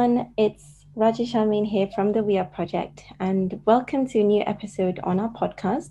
Everyone. 0.00 0.32
It's 0.38 0.86
Rajesh 0.96 1.34
Amin 1.34 1.66
here 1.66 1.86
from 1.94 2.12
the 2.12 2.22
We 2.22 2.38
Are 2.38 2.46
Project, 2.46 3.04
and 3.20 3.60
welcome 3.66 4.06
to 4.06 4.20
a 4.20 4.24
new 4.24 4.42
episode 4.46 4.98
on 5.04 5.20
our 5.20 5.28
podcast, 5.28 5.90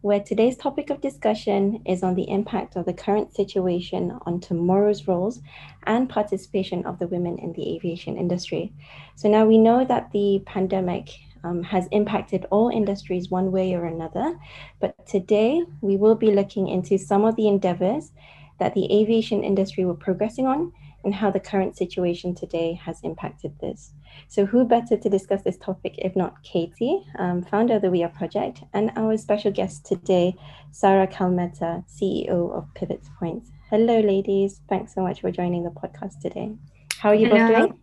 where 0.00 0.18
today's 0.18 0.56
topic 0.56 0.90
of 0.90 1.00
discussion 1.00 1.80
is 1.86 2.02
on 2.02 2.16
the 2.16 2.28
impact 2.28 2.74
of 2.74 2.86
the 2.86 2.92
current 2.92 3.32
situation 3.36 4.18
on 4.26 4.40
tomorrow's 4.40 5.06
roles 5.06 5.40
and 5.84 6.08
participation 6.08 6.84
of 6.86 6.98
the 6.98 7.06
women 7.06 7.38
in 7.38 7.52
the 7.52 7.76
aviation 7.76 8.16
industry. 8.16 8.72
So 9.14 9.28
now 9.28 9.46
we 9.46 9.58
know 9.58 9.84
that 9.84 10.10
the 10.10 10.42
pandemic 10.44 11.10
um, 11.44 11.62
has 11.62 11.86
impacted 11.92 12.46
all 12.50 12.70
industries 12.70 13.30
one 13.30 13.52
way 13.52 13.74
or 13.74 13.84
another, 13.84 14.36
but 14.80 15.06
today 15.06 15.62
we 15.82 15.96
will 15.96 16.16
be 16.16 16.32
looking 16.32 16.66
into 16.66 16.98
some 16.98 17.24
of 17.24 17.36
the 17.36 17.46
endeavors 17.46 18.10
that 18.58 18.74
the 18.74 18.92
aviation 18.92 19.44
industry 19.44 19.84
were 19.84 19.94
progressing 19.94 20.48
on 20.48 20.72
and 21.06 21.14
how 21.14 21.30
the 21.30 21.38
current 21.38 21.76
situation 21.76 22.34
today 22.34 22.74
has 22.84 22.98
impacted 23.04 23.52
this. 23.60 23.92
So, 24.26 24.44
who 24.44 24.64
better 24.64 24.96
to 24.96 25.08
discuss 25.08 25.42
this 25.42 25.56
topic 25.56 25.94
if 25.98 26.16
not 26.16 26.42
Katie, 26.42 27.00
um, 27.20 27.42
founder 27.42 27.76
of 27.76 27.82
the 27.82 27.92
We 27.92 28.02
Are 28.02 28.08
Project, 28.08 28.64
and 28.74 28.90
our 28.96 29.16
special 29.16 29.52
guest 29.52 29.86
today, 29.86 30.34
Sarah 30.72 31.06
Calmetta, 31.06 31.84
CEO 31.88 32.52
of 32.52 32.66
Pivot 32.74 33.06
Point. 33.20 33.44
Hello, 33.70 34.00
ladies. 34.00 34.60
Thanks 34.68 34.94
so 34.94 35.02
much 35.02 35.20
for 35.20 35.30
joining 35.30 35.62
the 35.62 35.70
podcast 35.70 36.20
today. 36.20 36.56
How 36.98 37.10
are 37.10 37.14
you 37.14 37.28
Hello. 37.28 37.38
both 37.38 37.68
doing? 37.68 37.80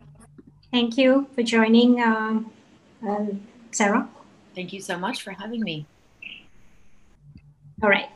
Thank 0.72 0.98
you 0.98 1.28
for 1.34 1.44
joining, 1.44 2.02
uh, 2.02 2.42
uh, 3.08 3.26
Sarah. 3.72 4.10
Thank 4.54 4.74
you 4.74 4.82
so 4.82 5.00
much 5.00 5.24
for 5.24 5.32
having 5.32 5.64
me. 5.64 5.86
All 7.82 7.90
right. 7.90 8.10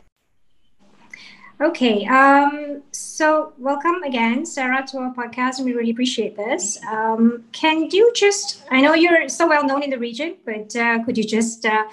Okay, 1.61 2.05
um, 2.05 2.83
so 3.17 3.51
welcome 3.57 4.03
again, 4.03 4.45
Sarah, 4.45 4.85
to 4.89 4.99
our 4.99 5.11
podcast, 5.11 5.57
and 5.57 5.65
we 5.65 5.73
really 5.73 5.89
appreciate 5.89 6.37
this. 6.37 6.77
Um, 6.85 7.45
can 7.51 7.89
you 7.89 8.13
just, 8.13 8.61
I 8.69 8.79
know 8.79 8.93
you're 8.93 9.27
so 9.27 9.47
well 9.47 9.65
known 9.65 9.81
in 9.81 9.89
the 9.89 9.97
region, 9.97 10.37
but 10.45 10.75
uh, 10.75 11.03
could 11.03 11.17
you 11.17 11.23
just, 11.23 11.65
uh, 11.65 11.85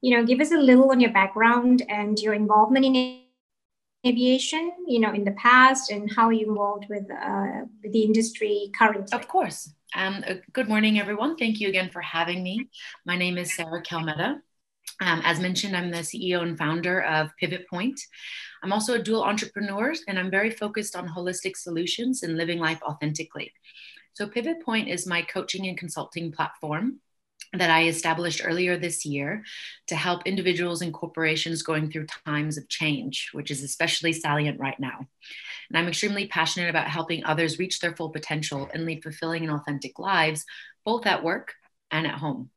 you 0.00 0.16
know, 0.16 0.26
give 0.26 0.40
us 0.40 0.50
a 0.50 0.56
little 0.56 0.90
on 0.90 0.98
your 0.98 1.12
background 1.12 1.82
and 1.88 2.18
your 2.18 2.34
involvement 2.34 2.84
in 2.84 3.20
aviation, 4.04 4.72
you 4.88 4.98
know, 4.98 5.12
in 5.12 5.22
the 5.22 5.30
past, 5.32 5.92
and 5.92 6.10
how 6.16 6.30
you 6.30 6.48
involved 6.48 6.86
with, 6.90 7.08
uh, 7.12 7.60
with 7.80 7.92
the 7.92 8.02
industry 8.02 8.72
currently? 8.76 9.16
Of 9.16 9.28
course. 9.28 9.72
Um, 9.94 10.24
uh, 10.26 10.34
good 10.52 10.68
morning, 10.68 10.98
everyone. 10.98 11.36
Thank 11.36 11.60
you 11.60 11.68
again 11.68 11.90
for 11.90 12.00
having 12.00 12.42
me. 12.42 12.66
My 13.06 13.16
name 13.16 13.38
is 13.38 13.54
Sarah 13.54 13.84
Calmetta. 13.84 14.40
Um, 15.00 15.22
as 15.24 15.38
mentioned, 15.38 15.76
I'm 15.76 15.92
the 15.92 15.98
CEO 15.98 16.42
and 16.42 16.58
founder 16.58 17.02
of 17.02 17.30
Pivot 17.38 17.68
Point. 17.68 18.00
I'm 18.62 18.72
also 18.72 18.94
a 18.94 19.02
dual 19.02 19.24
entrepreneur 19.24 19.92
and 20.06 20.18
I'm 20.18 20.30
very 20.30 20.50
focused 20.50 20.94
on 20.94 21.08
holistic 21.08 21.56
solutions 21.56 22.22
and 22.22 22.36
living 22.36 22.58
life 22.58 22.80
authentically. 22.82 23.52
So, 24.14 24.28
Pivot 24.28 24.62
Point 24.64 24.88
is 24.88 25.06
my 25.06 25.22
coaching 25.22 25.66
and 25.66 25.76
consulting 25.76 26.32
platform 26.32 27.00
that 27.54 27.70
I 27.70 27.88
established 27.88 28.40
earlier 28.44 28.78
this 28.78 29.04
year 29.04 29.44
to 29.88 29.96
help 29.96 30.26
individuals 30.26 30.80
and 30.80 30.92
corporations 30.92 31.62
going 31.62 31.90
through 31.90 32.06
times 32.26 32.56
of 32.56 32.68
change, 32.68 33.30
which 33.32 33.50
is 33.50 33.62
especially 33.62 34.12
salient 34.12 34.58
right 34.58 34.78
now. 34.78 35.06
And 35.68 35.78
I'm 35.78 35.88
extremely 35.88 36.28
passionate 36.28 36.70
about 36.70 36.88
helping 36.88 37.24
others 37.24 37.58
reach 37.58 37.80
their 37.80 37.94
full 37.94 38.10
potential 38.10 38.70
and 38.72 38.86
lead 38.86 39.02
fulfilling 39.02 39.42
and 39.42 39.52
authentic 39.52 39.98
lives, 39.98 40.44
both 40.84 41.06
at 41.06 41.24
work 41.24 41.54
and 41.90 42.06
at 42.06 42.14
home. 42.18 42.50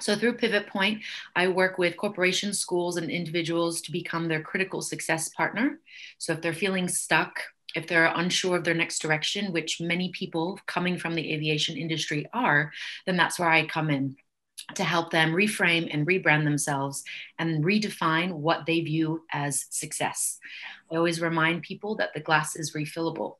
So, 0.00 0.16
through 0.16 0.38
Pivot 0.38 0.66
Point, 0.66 1.02
I 1.36 1.48
work 1.48 1.78
with 1.78 1.96
corporations, 1.96 2.58
schools, 2.58 2.96
and 2.96 3.10
individuals 3.10 3.80
to 3.82 3.92
become 3.92 4.26
their 4.26 4.42
critical 4.42 4.82
success 4.82 5.28
partner. 5.30 5.78
So, 6.18 6.32
if 6.32 6.42
they're 6.42 6.52
feeling 6.52 6.88
stuck, 6.88 7.40
if 7.76 7.86
they're 7.86 8.12
unsure 8.14 8.56
of 8.56 8.64
their 8.64 8.74
next 8.74 9.00
direction, 9.00 9.52
which 9.52 9.80
many 9.80 10.10
people 10.12 10.58
coming 10.66 10.98
from 10.98 11.14
the 11.14 11.32
aviation 11.32 11.76
industry 11.76 12.26
are, 12.32 12.72
then 13.06 13.16
that's 13.16 13.38
where 13.38 13.50
I 13.50 13.66
come 13.66 13.90
in 13.90 14.16
to 14.74 14.84
help 14.84 15.10
them 15.10 15.32
reframe 15.32 15.88
and 15.92 16.06
rebrand 16.06 16.44
themselves 16.44 17.04
and 17.38 17.64
redefine 17.64 18.32
what 18.32 18.66
they 18.66 18.80
view 18.80 19.24
as 19.32 19.66
success. 19.70 20.38
I 20.90 20.96
always 20.96 21.20
remind 21.20 21.62
people 21.62 21.96
that 21.96 22.14
the 22.14 22.20
glass 22.20 22.56
is 22.56 22.72
refillable. 22.72 23.36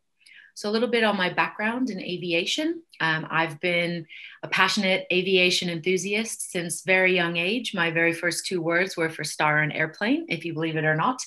So, 0.54 0.70
a 0.70 0.72
little 0.72 0.88
bit 0.88 1.04
on 1.04 1.16
my 1.16 1.30
background 1.30 1.90
in 1.90 2.00
aviation. 2.00 2.82
Um, 3.00 3.26
I've 3.28 3.60
been 3.60 4.06
a 4.42 4.48
passionate 4.48 5.06
aviation 5.12 5.68
enthusiast 5.68 6.52
since 6.52 6.82
very 6.82 7.14
young 7.14 7.36
age. 7.36 7.74
My 7.74 7.90
very 7.90 8.12
first 8.12 8.46
two 8.46 8.62
words 8.62 8.96
were 8.96 9.10
for 9.10 9.24
star 9.24 9.60
and 9.60 9.72
airplane, 9.72 10.26
if 10.28 10.44
you 10.44 10.54
believe 10.54 10.76
it 10.76 10.84
or 10.84 10.94
not. 10.94 11.20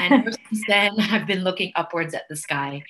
And 0.00 0.14
ever 0.14 0.32
since 0.48 0.64
then, 0.66 0.92
I've 0.98 1.26
been 1.26 1.44
looking 1.44 1.72
upwards 1.76 2.12
at 2.12 2.28
the 2.28 2.36
sky. 2.36 2.82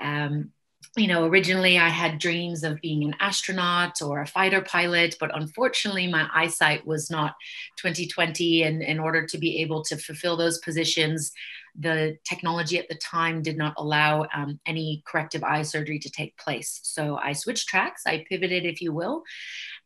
Um, 0.00 0.52
you 0.96 1.08
know, 1.08 1.24
originally 1.24 1.78
I 1.78 1.88
had 1.88 2.18
dreams 2.18 2.62
of 2.62 2.80
being 2.80 3.02
an 3.02 3.16
astronaut 3.18 4.00
or 4.00 4.20
a 4.20 4.26
fighter 4.26 4.60
pilot, 4.60 5.16
but 5.18 5.36
unfortunately 5.36 6.06
my 6.06 6.28
eyesight 6.32 6.86
was 6.86 7.10
not 7.10 7.34
2020. 7.78 8.62
And 8.62 8.82
in 8.82 9.00
order 9.00 9.26
to 9.26 9.38
be 9.38 9.60
able 9.62 9.82
to 9.84 9.96
fulfill 9.96 10.36
those 10.36 10.58
positions, 10.58 11.32
the 11.78 12.16
technology 12.24 12.78
at 12.78 12.88
the 12.88 12.94
time 12.96 13.42
did 13.42 13.56
not 13.56 13.74
allow 13.76 14.26
um, 14.34 14.60
any 14.66 15.02
corrective 15.06 15.42
eye 15.42 15.62
surgery 15.62 15.98
to 15.98 16.10
take 16.10 16.36
place. 16.36 16.80
So 16.82 17.16
I 17.16 17.32
switched 17.32 17.68
tracks, 17.68 18.02
I 18.06 18.24
pivoted, 18.28 18.64
if 18.64 18.80
you 18.80 18.92
will, 18.92 19.22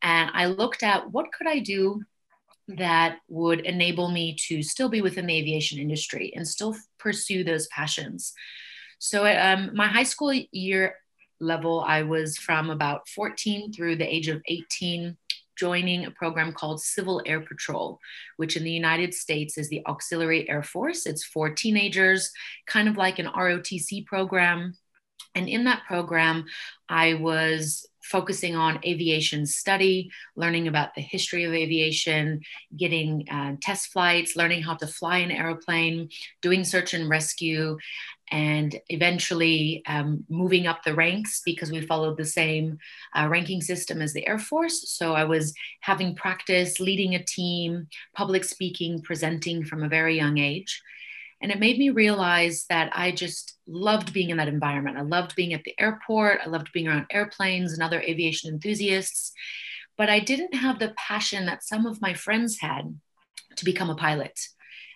and 0.03 0.31
I 0.35 0.47
looked 0.47 0.83
at 0.83 1.11
what 1.11 1.33
could 1.33 1.47
I 1.47 1.61
do 1.61 2.03
that 2.69 3.19
would 3.29 3.61
enable 3.61 4.11
me 4.11 4.37
to 4.49 4.63
still 4.63 4.91
be 4.91 5.01
within 5.01 5.27
the 5.27 5.37
aviation 5.37 5.79
industry 5.79 6.33
and 6.37 6.47
still 6.47 6.77
pursue 6.99 7.43
those 7.43 7.67
passions. 7.69 8.35
So 8.99 9.27
um, 9.27 9.71
my 9.75 9.87
high 9.87 10.03
school 10.03 10.33
year 10.53 10.95
level, 11.41 11.81
I 11.87 12.03
was 12.03 12.37
from 12.37 12.69
about 12.69 13.09
14 13.09 13.73
through 13.73 13.97
the 13.97 14.15
age 14.15 14.29
of 14.29 14.43
18 14.47 15.17
joining 15.59 16.07
a 16.07 16.11
program 16.11 16.53
called 16.53 16.81
Civil 16.81 17.23
Air 17.27 17.41
Patrol, 17.41 17.99
which 18.37 18.57
in 18.57 18.65
the 18.65 18.71
United 18.71 19.13
States 19.13 19.59
is 19.59 19.69
the 19.69 19.83
Auxiliary 19.87 20.49
Air 20.49 20.63
Force. 20.63 21.07
It's 21.07 21.25
for 21.25 21.51
teenagers, 21.51 22.31
kind 22.67 22.89
of 22.89 22.97
like 22.97 23.19
an 23.19 23.27
ROTC 23.27 24.07
program. 24.07 24.75
And 25.35 25.49
in 25.49 25.65
that 25.65 25.83
program, 25.87 26.47
I 26.89 27.15
was 27.15 27.87
focusing 28.03 28.57
on 28.57 28.81
aviation 28.87 29.45
study, 29.45 30.11
learning 30.35 30.67
about 30.67 30.95
the 30.95 31.03
history 31.03 31.45
of 31.45 31.53
aviation, 31.53 32.41
getting 32.75 33.29
uh, 33.31 33.57
test 33.61 33.93
flights, 33.93 34.35
learning 34.35 34.63
how 34.63 34.75
to 34.75 34.87
fly 34.87 35.19
an 35.19 35.31
airplane, 35.31 36.09
doing 36.41 36.65
search 36.65 36.95
and 36.95 37.09
rescue, 37.09 37.77
and 38.31 38.79
eventually 38.89 39.83
um, 39.87 40.25
moving 40.29 40.67
up 40.67 40.83
the 40.83 40.95
ranks 40.95 41.41
because 41.45 41.71
we 41.71 41.81
followed 41.81 42.17
the 42.17 42.25
same 42.25 42.79
uh, 43.17 43.27
ranking 43.29 43.61
system 43.61 44.03
as 44.03 44.13
the 44.13 44.27
Air 44.27 44.39
Force. 44.39 44.91
So 44.91 45.15
I 45.15 45.25
was 45.25 45.55
having 45.81 46.15
practice, 46.15 46.81
leading 46.81 47.15
a 47.15 47.25
team, 47.25 47.89
public 48.15 48.45
speaking, 48.45 49.03
presenting 49.03 49.65
from 49.65 49.83
a 49.83 49.89
very 49.89 50.17
young 50.17 50.39
age. 50.39 50.83
And 51.41 51.53
it 51.53 51.61
made 51.61 51.79
me 51.79 51.91
realize 51.91 52.67
that 52.69 52.91
I 52.95 53.13
just 53.13 53.57
loved 53.67 54.13
being 54.13 54.31
in 54.31 54.39
that 54.39 54.49
environment. 54.49 54.99
I 54.99 55.03
loved 55.03 55.37
being 55.37 55.55
at 55.55 55.63
the 55.65 55.75
airport, 55.79 56.41
I 56.45 56.49
loved 56.49 56.73
being 56.73 56.89
around 56.89 57.07
airplanes 57.11 57.73
and 57.73 57.83
other 57.83 58.01
aviation 58.01 58.53
enthusiasts. 58.53 59.33
But 59.97 60.11
I 60.11 60.21
didn't 60.21 60.55
have 60.55 60.79
the 60.79 60.95
passion 60.97 61.47
that 61.47 61.65
some 61.65 61.87
of 61.87 62.01
my 62.01 62.15
friends 62.15 62.59
had 62.61 62.99
to 63.57 63.65
become 63.65 63.91
a 63.91 63.97
pilot. 63.97 64.39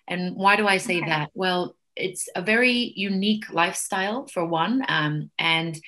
And 0.07 0.35
why 0.35 0.55
do 0.55 0.67
I 0.67 0.77
say 0.77 0.97
okay. 0.97 1.09
that? 1.09 1.29
Well, 1.33 1.75
it's 1.95 2.27
a 2.35 2.41
very 2.41 2.93
unique 2.95 3.51
lifestyle 3.51 4.27
for 4.27 4.45
one 4.45 4.83
um, 4.87 5.29
and 5.37 5.79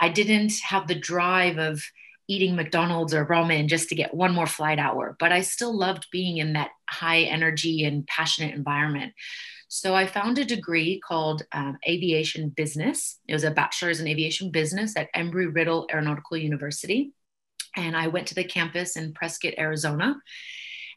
i 0.00 0.08
didn't 0.08 0.52
have 0.62 0.86
the 0.86 0.94
drive 0.94 1.58
of 1.58 1.82
eating 2.28 2.56
mcdonald's 2.56 3.14
or 3.14 3.26
ramen 3.26 3.68
just 3.68 3.88
to 3.88 3.94
get 3.94 4.14
one 4.14 4.34
more 4.34 4.46
flight 4.46 4.78
hour 4.78 5.16
but 5.18 5.32
i 5.32 5.40
still 5.40 5.76
loved 5.76 6.06
being 6.10 6.38
in 6.38 6.54
that 6.54 6.70
high 6.88 7.22
energy 7.22 7.84
and 7.84 8.06
passionate 8.06 8.54
environment. 8.54 9.12
So 9.68 9.94
i 9.94 10.06
found 10.06 10.38
a 10.38 10.44
degree 10.44 11.00
called 11.00 11.42
um, 11.52 11.78
aviation 11.88 12.50
business. 12.50 13.18
It 13.26 13.32
was 13.32 13.44
a 13.44 13.50
bachelor's 13.50 14.00
in 14.00 14.06
aviation 14.06 14.50
business 14.50 14.96
at 14.96 15.12
embry-riddle 15.14 15.88
aeronautical 15.92 16.36
university 16.36 17.12
and 17.76 17.96
i 17.96 18.06
went 18.06 18.28
to 18.28 18.34
the 18.34 18.44
campus 18.44 18.96
in 18.96 19.12
prescott 19.12 19.54
arizona 19.58 20.16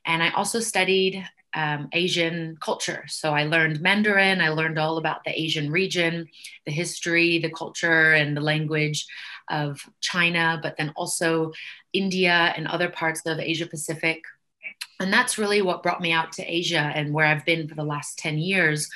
and 0.07 0.23
I 0.23 0.29
also 0.29 0.61
studied 0.61 1.21
um, 1.57 1.89
Asian 1.91 2.55
culture. 2.61 3.03
So 3.07 3.33
I 3.33 3.45
learned 3.45 3.81
Mandarin, 3.81 4.41
I 4.41 4.49
learned 4.49 4.77
all 4.77 4.99
about 4.99 5.23
the 5.23 5.37
Asian 5.37 5.71
region, 5.71 6.27
the 6.67 6.71
history, 6.71 7.39
the 7.39 7.49
culture, 7.49 8.13
and 8.13 8.37
the 8.37 8.41
language 8.41 9.07
of 9.49 9.81
China, 9.99 10.59
but 10.61 10.77
then 10.77 10.93
also 10.95 11.51
India 11.93 12.53
and 12.55 12.67
other 12.67 12.89
parts 12.89 13.23
of 13.25 13.39
Asia 13.39 13.65
Pacific. 13.65 14.21
And 14.99 15.11
that's 15.11 15.39
really 15.39 15.63
what 15.63 15.81
brought 15.81 15.99
me 15.99 16.11
out 16.11 16.31
to 16.33 16.43
Asia 16.43 16.91
and 16.93 17.11
where 17.11 17.25
I've 17.25 17.45
been 17.45 17.67
for 17.67 17.75
the 17.75 17.83
last 17.83 18.19
10 18.19 18.37
years 18.37 18.87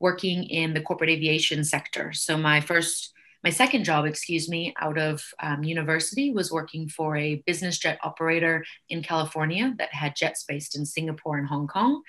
working 0.00 0.42
in 0.42 0.74
the 0.74 0.80
corporate 0.80 1.10
aviation 1.10 1.62
sector. 1.62 2.12
So 2.12 2.36
my 2.36 2.60
first 2.60 3.12
my 3.44 3.50
second 3.50 3.84
job, 3.84 4.04
excuse 4.04 4.48
me, 4.48 4.74
out 4.80 4.98
of 4.98 5.22
um, 5.40 5.62
university 5.62 6.32
was 6.32 6.50
working 6.50 6.88
for 6.88 7.16
a 7.16 7.36
business 7.46 7.78
jet 7.78 7.98
operator 8.02 8.64
in 8.88 9.02
California 9.02 9.74
that 9.78 9.94
had 9.94 10.16
jets 10.16 10.44
based 10.44 10.76
in 10.76 10.84
Singapore 10.84 11.38
and 11.38 11.46
Hong 11.46 11.68
Kong. 11.68 12.02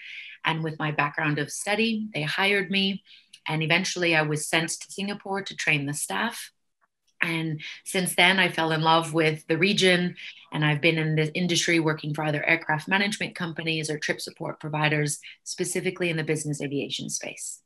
And 0.44 0.64
with 0.64 0.80
my 0.80 0.92
background 0.92 1.38
of 1.38 1.52
study, 1.52 2.08
they 2.14 2.24
hired 2.24 2.72
me. 2.72 3.04
And 3.48 3.62
eventually 3.62 4.16
I 4.16 4.24
was 4.24 4.48
sent 4.48 4.70
to 4.70 4.92
Singapore 4.92 5.44
to 5.44 5.56
train 5.56 5.86
the 5.86 5.94
staff. 5.94 6.52
And 7.22 7.62
since 7.84 8.16
then, 8.16 8.40
I 8.40 8.50
fell 8.50 8.72
in 8.72 8.82
love 8.82 9.14
with 9.14 9.46
the 9.48 9.58
region, 9.58 10.16
and 10.54 10.64
I've 10.64 10.80
been 10.80 10.98
in 10.98 11.16
the 11.16 11.34
industry 11.36 11.80
working 11.80 12.14
for 12.14 12.24
either 12.24 12.44
aircraft 12.44 12.88
management 12.88 13.36
companies 13.36 13.90
or 13.90 14.00
trip 14.00 14.22
support 14.22 14.60
providers, 14.62 15.20
specifically 15.44 16.10
in 16.10 16.16
the 16.16 16.24
business 16.24 16.62
aviation 16.62 17.10
space. 17.10 17.62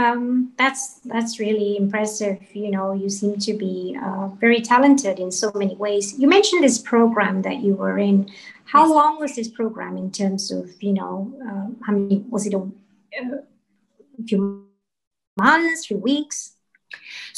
Um, 0.00 0.52
that's 0.56 1.00
that's 1.04 1.38
really 1.38 1.76
impressive. 1.76 2.38
You 2.54 2.70
know, 2.70 2.92
you 2.92 3.10
seem 3.10 3.38
to 3.40 3.52
be 3.52 3.98
uh, 4.02 4.28
very 4.40 4.60
talented 4.62 5.18
in 5.18 5.30
so 5.30 5.52
many 5.54 5.74
ways. 5.76 6.18
You 6.18 6.26
mentioned 6.26 6.64
this 6.64 6.78
program 6.78 7.42
that 7.42 7.58
you 7.60 7.74
were 7.74 7.98
in. 7.98 8.30
How 8.64 8.86
yes. 8.86 8.94
long 8.94 9.20
was 9.20 9.34
this 9.36 9.48
program 9.48 9.98
in 9.98 10.10
terms 10.10 10.50
of 10.50 10.82
you 10.82 10.94
know 10.94 11.14
uh, 11.44 11.84
how 11.84 11.92
many 11.92 12.24
was 12.30 12.46
it 12.46 12.54
a, 12.54 12.60
a 12.60 14.22
few 14.26 14.66
months, 15.36 15.86
few 15.86 15.98
weeks? 15.98 16.56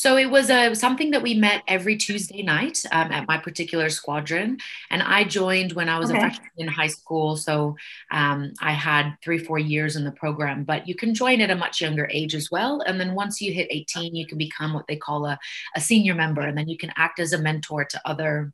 So 0.03 0.17
it 0.17 0.29
was 0.29 0.51
uh, 0.51 0.75
something 0.75 1.13
that 1.13 1.23
we 1.23 1.35
met 1.35 1.63
every 1.69 1.97
Tuesday 1.97 2.43
night 2.43 2.83
um, 2.91 3.13
at 3.13 3.29
my 3.29 3.39
particular 3.39 3.89
squadron. 3.89 4.59
And 4.91 5.01
I 5.01 5.23
joined 5.23 5.75
when 5.75 5.89
I 5.89 6.01
was 6.01 6.11
okay. 6.11 6.19
a 6.19 6.23
freshman 6.23 6.51
in 6.57 6.67
high 6.67 6.89
school. 6.89 7.37
So 7.37 7.77
um, 8.11 8.53
I 8.61 8.73
had 8.73 9.15
three, 9.23 9.39
four 9.39 9.61
years 9.61 9.95
in 9.95 10.03
the 10.03 10.11
program, 10.11 10.65
but 10.65 10.89
you 10.89 10.97
can 10.97 11.15
join 11.15 11.41
at 11.41 11.53
a 11.53 11.55
much 11.55 11.81
younger 11.81 12.09
age 12.11 12.35
as 12.35 12.51
well. 12.51 12.81
And 12.81 12.99
then 12.99 13.15
once 13.15 13.41
you 13.41 13.53
hit 13.53 13.69
18, 13.71 14.17
you 14.17 14.27
can 14.27 14.39
become 14.39 14.75
what 14.75 14.89
they 14.89 14.97
call 14.97 15.25
a, 15.25 15.39
a 15.77 15.81
senior 15.81 16.17
member. 16.17 16.41
And 16.41 16.59
then 16.59 16.69
you 16.69 16.79
can 16.79 16.93
act 16.97 17.21
as 17.21 17.33
a 17.33 17.39
mentor 17.39 17.85
to 17.85 18.01
other 18.05 18.53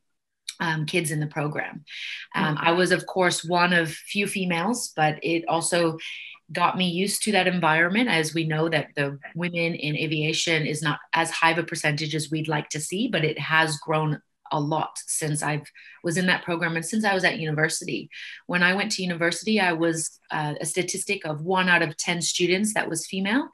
um, 0.61 0.85
kids 0.85 1.11
in 1.11 1.21
the 1.21 1.27
program. 1.29 1.83
Um, 2.35 2.59
I 2.61 2.73
was, 2.73 2.93
of 2.93 3.07
course, 3.07 3.43
one 3.43 3.73
of 3.73 3.91
few 3.91 4.27
females, 4.27 4.93
but 4.95 5.19
it 5.23 5.49
also 5.49 5.97
got 6.53 6.79
me 6.79 6.89
used 6.89 7.23
to 7.23 7.33
that 7.33 7.47
environment 7.47 8.09
as 8.09 8.33
we 8.33 8.45
know 8.45 8.69
that 8.69 8.89
the 8.97 9.19
women 9.35 9.75
in 9.75 9.97
aviation 9.97 10.67
is 10.67 10.83
not 10.83 10.99
as 11.13 11.31
high 11.31 11.51
of 11.51 11.59
a 11.59 11.63
percentage 11.63 12.15
as 12.15 12.31
we'd 12.31 12.49
like 12.49 12.69
to 12.71 12.81
see 12.81 13.09
but 13.09 13.25
it 13.25 13.39
has 13.39 13.77
grown 13.79 14.21
a 14.53 14.61
lot 14.61 14.99
since 15.07 15.43
I 15.43 15.63
was 16.03 16.17
in 16.17 16.27
that 16.27 16.45
program 16.45 16.77
and 16.77 16.85
since 16.85 17.05
I 17.05 17.15
was 17.15 17.25
at 17.25 17.39
university. 17.39 18.09
When 18.47 18.63
I 18.63 18.75
went 18.75 18.93
to 18.93 19.03
university, 19.03 19.61
I 19.61 19.73
was 19.73 20.19
uh, 20.31 20.55
a 20.61 20.67
statistic 20.67 21.25
of 21.27 21.43
one 21.43 21.69
out 21.69 21.83
of 21.83 21.97
10 21.97 22.23
students 22.23 22.75
that 22.75 22.89
was 22.89 23.07
female. 23.07 23.49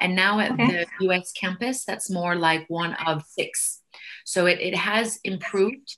And 0.00 0.14
now 0.16 0.40
at 0.40 0.52
okay. 0.52 0.86
the 0.98 1.10
US 1.10 1.32
campus, 1.32 1.84
that's 1.84 2.10
more 2.10 2.34
like 2.34 2.64
one 2.68 2.94
of 3.06 3.24
six. 3.26 3.82
So 4.24 4.46
it, 4.46 4.60
it 4.60 4.74
has 4.74 5.18
improved 5.24 5.96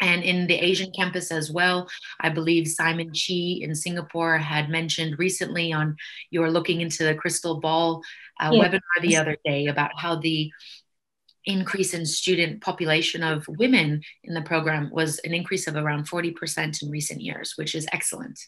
and 0.00 0.22
in 0.22 0.46
the 0.46 0.54
Asian 0.54 0.90
campus 0.92 1.30
as 1.30 1.50
well, 1.50 1.88
I 2.20 2.28
believe 2.28 2.68
Simon 2.68 3.08
Chi 3.08 3.60
in 3.60 3.74
Singapore 3.74 4.38
had 4.38 4.68
mentioned 4.68 5.18
recently 5.18 5.72
on 5.72 5.96
you're 6.30 6.50
looking 6.50 6.80
into 6.80 7.04
the 7.04 7.14
crystal 7.14 7.60
ball 7.60 8.02
uh, 8.40 8.50
yeah. 8.52 8.68
webinar 8.68 8.80
the 9.00 9.16
other 9.16 9.36
day 9.44 9.66
about 9.66 9.92
how 9.96 10.16
the 10.16 10.50
increase 11.46 11.94
in 11.94 12.04
student 12.04 12.60
population 12.60 13.22
of 13.22 13.46
women 13.48 14.02
in 14.24 14.34
the 14.34 14.42
program 14.42 14.90
was 14.90 15.18
an 15.20 15.32
increase 15.32 15.66
of 15.66 15.76
around 15.76 16.08
40% 16.08 16.82
in 16.82 16.90
recent 16.90 17.20
years, 17.20 17.54
which 17.56 17.74
is 17.74 17.86
excellent. 17.92 18.38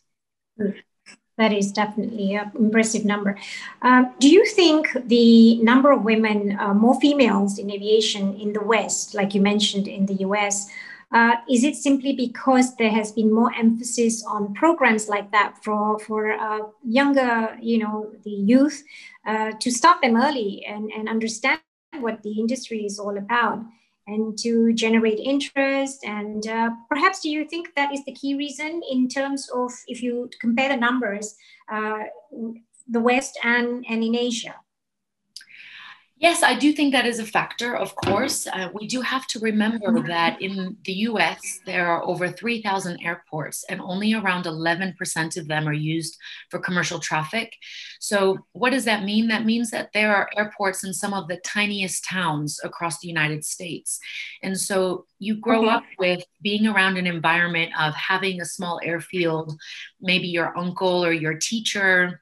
That 1.38 1.52
is 1.52 1.70
definitely 1.70 2.34
an 2.34 2.50
impressive 2.58 3.04
number. 3.04 3.38
Uh, 3.80 4.06
do 4.18 4.28
you 4.28 4.44
think 4.44 4.88
the 5.06 5.62
number 5.62 5.92
of 5.92 6.02
women, 6.02 6.58
uh, 6.58 6.74
more 6.74 7.00
females 7.00 7.58
in 7.58 7.70
aviation 7.70 8.34
in 8.34 8.52
the 8.52 8.60
West, 8.60 9.14
like 9.14 9.34
you 9.34 9.40
mentioned 9.40 9.86
in 9.86 10.06
the 10.06 10.14
US, 10.26 10.68
uh, 11.12 11.37
is 11.49 11.64
it 11.64 11.75
simply 11.75 12.14
because 12.14 12.76
there 12.76 12.90
has 12.90 13.12
been 13.12 13.32
more 13.32 13.52
emphasis 13.55 14.25
on 14.26 14.55
programs 14.55 15.08
like 15.08 15.31
that 15.32 15.56
for 15.64 15.99
for 16.00 16.32
uh, 16.32 16.60
younger, 16.84 17.56
you 17.60 17.78
know, 17.78 18.12
the 18.25 18.31
youth 18.31 18.82
uh, 19.26 19.52
to 19.60 19.70
start 19.70 20.02
them 20.02 20.16
early 20.16 20.64
and, 20.66 20.90
and 20.93 21.08
understand 21.08 21.60
what 22.00 22.22
the 22.22 22.32
industry 22.38 22.84
is 22.84 22.99
all 22.99 23.16
about 23.16 23.64
and 24.06 24.37
to 24.38 24.72
generate 24.75 25.19
interest? 25.19 26.05
And 26.05 26.46
uh, 26.46 26.70
perhaps 26.90 27.20
do 27.20 27.31
you 27.31 27.49
think 27.49 27.75
that 27.75 27.93
is 27.93 28.05
the 28.05 28.12
key 28.12 28.34
reason 28.34 28.82
in 28.90 29.08
terms 29.08 29.49
of 29.49 29.72
if 29.87 30.02
you 30.02 30.28
compare 30.40 30.69
the 30.69 30.76
numbers 30.76 31.34
uh, 31.72 32.05
the 32.88 33.00
west 33.00 33.38
and 33.44 33.84
and 33.88 34.02
in 34.02 34.16
asia 34.16 34.55
Yes, 36.20 36.43
I 36.43 36.55
do 36.56 36.73
think 36.73 36.93
that 36.93 37.06
is 37.06 37.20
a 37.20 37.25
factor, 37.25 37.76
of 37.76 37.94
course. 37.94 38.49
Uh, 38.49 38.70
we 38.75 38.88
do 38.88 39.00
have 39.03 39.29
to 39.29 39.38
remember 39.38 40.03
that 40.09 40.43
in 40.43 40.76
the 40.85 40.93
US, 40.93 41.61
there 41.65 41.87
are 41.87 42.03
over 42.03 42.29
3,000 42.29 42.99
airports, 43.05 43.65
and 43.69 43.81
only 43.81 44.15
around 44.15 44.44
11% 44.44 45.37
of 45.37 45.47
them 45.47 45.69
are 45.69 45.73
used 45.73 46.17
for 46.50 46.59
commercial 46.59 46.99
traffic. 46.99 47.55
So, 48.00 48.38
what 48.50 48.70
does 48.70 48.85
that 48.87 49.05
mean? 49.05 49.29
That 49.29 49.44
means 49.44 49.70
that 49.70 49.91
there 49.94 50.12
are 50.12 50.29
airports 50.37 50.82
in 50.82 50.93
some 50.93 51.15
of 51.15 51.29
the 51.29 51.41
tiniest 51.44 52.05
towns 52.05 52.59
across 52.65 52.99
the 52.99 53.09
United 53.09 53.44
States. 53.44 54.00
And 54.43 54.59
so, 54.59 55.06
you 55.20 55.37
grow 55.37 55.67
okay. 55.67 55.70
up 55.70 55.85
with 56.00 56.25
being 56.43 56.67
around 56.67 56.97
an 56.97 57.06
environment 57.06 57.70
of 57.79 57.94
having 57.94 58.41
a 58.41 58.44
small 58.44 58.81
airfield, 58.82 59.56
maybe 60.00 60.26
your 60.26 60.56
uncle 60.59 61.05
or 61.05 61.12
your 61.12 61.35
teacher 61.35 62.20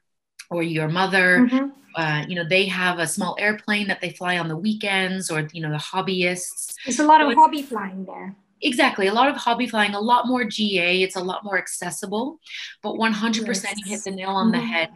or 0.49 0.63
your 0.63 0.87
mother. 0.87 1.39
Mm-hmm. 1.39 1.69
Uh, 1.95 2.23
you 2.27 2.35
know, 2.35 2.47
they 2.47 2.65
have 2.65 2.99
a 2.99 3.07
small 3.07 3.35
airplane 3.39 3.87
that 3.87 4.01
they 4.01 4.11
fly 4.11 4.37
on 4.37 4.47
the 4.47 4.55
weekends, 4.55 5.31
or 5.31 5.47
you 5.51 5.61
know, 5.61 5.71
the 5.71 5.77
hobbyists. 5.77 6.75
There's 6.85 6.99
a 6.99 7.05
lot 7.05 7.21
of 7.21 7.33
hobby 7.33 7.63
flying 7.63 8.05
there. 8.05 8.35
Exactly, 8.61 9.07
a 9.07 9.13
lot 9.13 9.29
of 9.29 9.35
hobby 9.35 9.67
flying, 9.67 9.93
a 9.93 9.99
lot 9.99 10.27
more 10.27 10.43
GA. 10.43 11.01
It's 11.01 11.15
a 11.15 11.23
lot 11.23 11.43
more 11.43 11.57
accessible, 11.57 12.39
but 12.81 12.95
100% 12.95 13.47
yes. 13.47 13.73
you 13.77 13.85
hit 13.85 14.03
the 14.03 14.11
nail 14.11 14.29
on 14.29 14.51
mm-hmm. 14.51 14.61
the 14.61 14.65
head. 14.67 14.89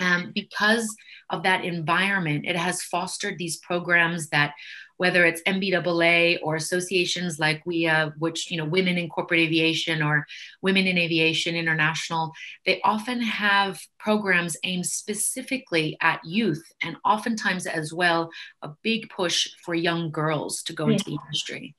Um, 0.00 0.32
because 0.34 0.94
of 1.30 1.42
that 1.44 1.64
environment, 1.64 2.44
it 2.46 2.56
has 2.56 2.82
fostered 2.82 3.38
these 3.38 3.58
programs 3.58 4.28
that 4.28 4.54
whether 4.98 5.24
it's 5.24 5.42
NBAA 5.42 6.38
or 6.42 6.56
associations 6.56 7.38
like 7.38 7.64
WIA, 7.64 8.12
which, 8.18 8.50
you 8.50 8.56
know, 8.56 8.64
Women 8.64 8.96
in 8.96 9.08
Corporate 9.08 9.40
Aviation 9.40 10.02
or 10.02 10.26
Women 10.62 10.86
in 10.86 10.96
Aviation 10.96 11.54
International, 11.54 12.32
they 12.64 12.80
often 12.82 13.20
have 13.20 13.80
programs 13.98 14.56
aimed 14.64 14.86
specifically 14.86 15.96
at 16.00 16.24
youth 16.24 16.64
and 16.82 16.96
oftentimes 17.04 17.66
as 17.66 17.92
well 17.92 18.30
a 18.62 18.70
big 18.82 19.10
push 19.10 19.48
for 19.64 19.74
young 19.74 20.10
girls 20.10 20.62
to 20.62 20.72
go 20.72 20.88
into 20.88 21.04
the 21.04 21.18
industry. 21.26 21.74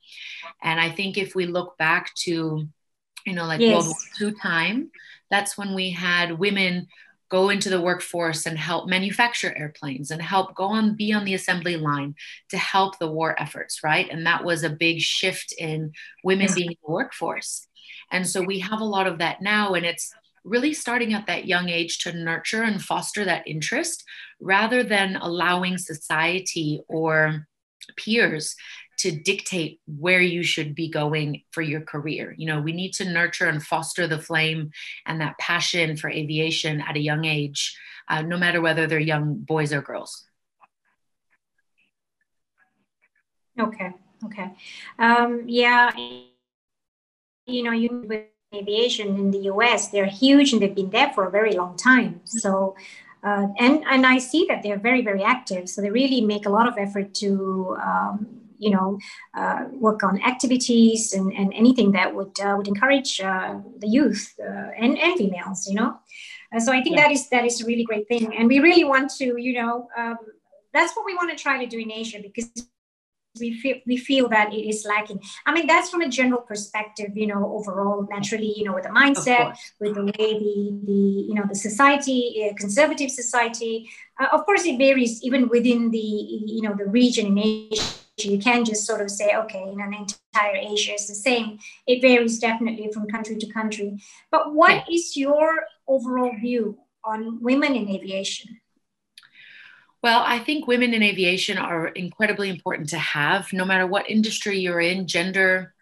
And 0.62 0.80
I 0.80 0.90
think 0.90 1.18
if 1.18 1.34
we 1.34 1.46
look 1.46 1.76
back 1.76 2.14
to, 2.22 2.68
you 3.26 3.32
know, 3.32 3.46
like 3.46 3.60
yes. 3.60 3.74
World 3.74 3.96
War 4.20 4.28
II 4.28 4.34
time, 4.40 4.90
that's 5.30 5.58
when 5.58 5.74
we 5.74 5.90
had 5.90 6.38
women 6.38 6.86
go 7.28 7.50
into 7.50 7.68
the 7.68 7.80
workforce 7.80 8.46
and 8.46 8.58
help 8.58 8.88
manufacture 8.88 9.56
airplanes 9.56 10.10
and 10.10 10.22
help 10.22 10.54
go 10.54 10.64
on 10.64 10.94
be 10.94 11.12
on 11.12 11.24
the 11.24 11.34
assembly 11.34 11.76
line 11.76 12.14
to 12.48 12.58
help 12.58 12.98
the 12.98 13.10
war 13.10 13.40
efforts 13.40 13.82
right? 13.82 14.08
And 14.10 14.26
that 14.26 14.44
was 14.44 14.62
a 14.62 14.70
big 14.70 15.00
shift 15.00 15.52
in 15.58 15.92
women 16.24 16.48
being 16.54 16.70
in 16.70 16.76
the 16.84 16.92
workforce. 16.92 17.66
And 18.10 18.26
so 18.26 18.42
we 18.42 18.60
have 18.60 18.80
a 18.80 18.84
lot 18.84 19.06
of 19.06 19.18
that 19.18 19.42
now 19.42 19.74
and 19.74 19.84
it's 19.84 20.12
really 20.44 20.72
starting 20.72 21.12
at 21.12 21.26
that 21.26 21.46
young 21.46 21.68
age 21.68 21.98
to 21.98 22.12
nurture 22.12 22.62
and 22.62 22.82
foster 22.82 23.24
that 23.24 23.46
interest 23.46 24.04
rather 24.40 24.82
than 24.82 25.16
allowing 25.16 25.76
society 25.76 26.80
or 26.88 27.46
peers 27.96 28.56
to 28.98 29.12
dictate 29.12 29.80
where 29.86 30.20
you 30.20 30.42
should 30.42 30.74
be 30.74 30.88
going 30.88 31.42
for 31.52 31.62
your 31.62 31.80
career. 31.80 32.34
You 32.36 32.46
know, 32.46 32.60
we 32.60 32.72
need 32.72 32.92
to 32.94 33.04
nurture 33.04 33.46
and 33.46 33.62
foster 33.62 34.06
the 34.06 34.18
flame 34.18 34.70
and 35.06 35.20
that 35.20 35.38
passion 35.38 35.96
for 35.96 36.10
aviation 36.10 36.80
at 36.80 36.96
a 36.96 37.00
young 37.00 37.24
age, 37.24 37.78
uh, 38.08 38.22
no 38.22 38.36
matter 38.36 38.60
whether 38.60 38.86
they're 38.86 38.98
young 38.98 39.36
boys 39.36 39.72
or 39.72 39.82
girls. 39.82 40.24
Okay. 43.58 43.92
Okay. 44.24 44.50
Um, 44.98 45.44
yeah. 45.46 45.92
You 47.46 47.62
know, 47.62 47.72
you 47.72 48.04
with 48.06 48.24
aviation 48.54 49.16
in 49.16 49.30
the 49.30 49.38
U.S., 49.52 49.88
they're 49.88 50.06
huge 50.06 50.52
and 50.52 50.60
they've 50.60 50.74
been 50.74 50.90
there 50.90 51.12
for 51.14 51.26
a 51.26 51.30
very 51.30 51.52
long 51.52 51.76
time. 51.76 52.20
So. 52.24 52.76
Uh, 53.20 53.48
and 53.58 53.82
and 53.90 54.06
I 54.06 54.18
see 54.18 54.46
that 54.48 54.62
they're 54.62 54.78
very 54.78 55.02
very 55.02 55.24
active, 55.24 55.68
so 55.68 55.82
they 55.82 55.90
really 55.90 56.20
make 56.20 56.46
a 56.46 56.48
lot 56.48 56.68
of 56.68 56.78
effort 56.78 57.14
to 57.14 57.76
um, 57.82 58.47
you 58.58 58.70
know, 58.70 58.98
uh, 59.34 59.64
work 59.72 60.02
on 60.02 60.20
activities 60.22 61.12
and, 61.12 61.32
and 61.32 61.52
anything 61.54 61.92
that 61.92 62.14
would 62.14 62.38
uh, 62.40 62.54
would 62.56 62.68
encourage 62.68 63.20
uh, 63.20 63.58
the 63.78 63.88
youth 63.88 64.34
uh, 64.40 64.70
and, 64.76 64.98
and 64.98 65.16
females, 65.16 65.66
you 65.68 65.74
know. 65.74 65.98
Uh, 66.54 66.60
so 66.60 66.72
I 66.72 66.82
think 66.82 66.96
yeah. 66.96 67.02
that 67.02 67.12
is 67.12 67.28
that 67.30 67.44
is 67.44 67.62
a 67.62 67.66
really 67.66 67.84
great 67.84 68.08
thing, 68.08 68.34
and 68.36 68.48
we 68.48 68.58
really 68.60 68.84
want 68.84 69.10
to, 69.18 69.40
you 69.40 69.54
know, 69.60 69.88
um, 69.96 70.16
that's 70.72 70.94
what 70.96 71.04
we 71.04 71.14
want 71.14 71.30
to 71.30 71.42
try 71.42 71.62
to 71.62 71.66
do 71.66 71.78
in 71.78 71.90
Asia 71.90 72.18
because 72.22 72.50
we 73.38 73.52
feel 73.52 73.76
we 73.86 73.96
feel 73.96 74.28
that 74.28 74.52
it 74.52 74.68
is 74.68 74.84
lacking. 74.88 75.20
I 75.46 75.52
mean, 75.52 75.66
that's 75.66 75.90
from 75.90 76.00
a 76.00 76.08
general 76.08 76.40
perspective, 76.40 77.10
you 77.14 77.26
know, 77.26 77.54
overall, 77.56 78.06
naturally, 78.10 78.52
you 78.56 78.64
know, 78.64 78.74
with 78.74 78.84
the 78.84 78.90
mindset, 78.90 79.56
with 79.80 79.94
the 79.94 80.04
way 80.04 80.12
the 80.18 80.80
the 80.84 80.92
you 81.28 81.34
know 81.34 81.44
the 81.48 81.54
society, 81.54 82.48
uh, 82.48 82.54
conservative 82.54 83.10
society. 83.10 83.88
Uh, 84.18 84.28
of 84.32 84.44
course, 84.44 84.64
it 84.64 84.78
varies 84.78 85.22
even 85.22 85.48
within 85.48 85.90
the 85.90 85.98
you 85.98 86.62
know 86.62 86.74
the 86.76 86.86
region 86.86 87.26
in 87.26 87.38
Asia 87.38 88.07
you 88.24 88.38
can't 88.38 88.66
just 88.66 88.86
sort 88.86 89.00
of 89.00 89.10
say, 89.10 89.34
okay, 89.34 89.62
in 89.62 89.80
an 89.80 89.94
entire 89.94 90.56
Asia 90.56 90.94
is 90.94 91.06
the 91.06 91.14
same. 91.14 91.58
It 91.86 92.00
varies 92.00 92.38
definitely 92.38 92.90
from 92.92 93.06
country 93.06 93.36
to 93.36 93.52
country. 93.52 94.00
But 94.30 94.54
what 94.54 94.84
is 94.90 95.16
your 95.16 95.64
overall 95.86 96.32
view 96.40 96.78
on 97.04 97.42
women 97.42 97.74
in 97.74 97.88
aviation? 97.88 98.60
Well, 100.02 100.22
I 100.24 100.38
think 100.38 100.66
women 100.66 100.94
in 100.94 101.02
aviation 101.02 101.58
are 101.58 101.88
incredibly 101.88 102.50
important 102.50 102.88
to 102.90 102.98
have, 102.98 103.52
no 103.52 103.64
matter 103.64 103.86
what 103.86 104.08
industry 104.08 104.58
you're 104.58 104.80
in, 104.80 105.08
gender, 105.08 105.74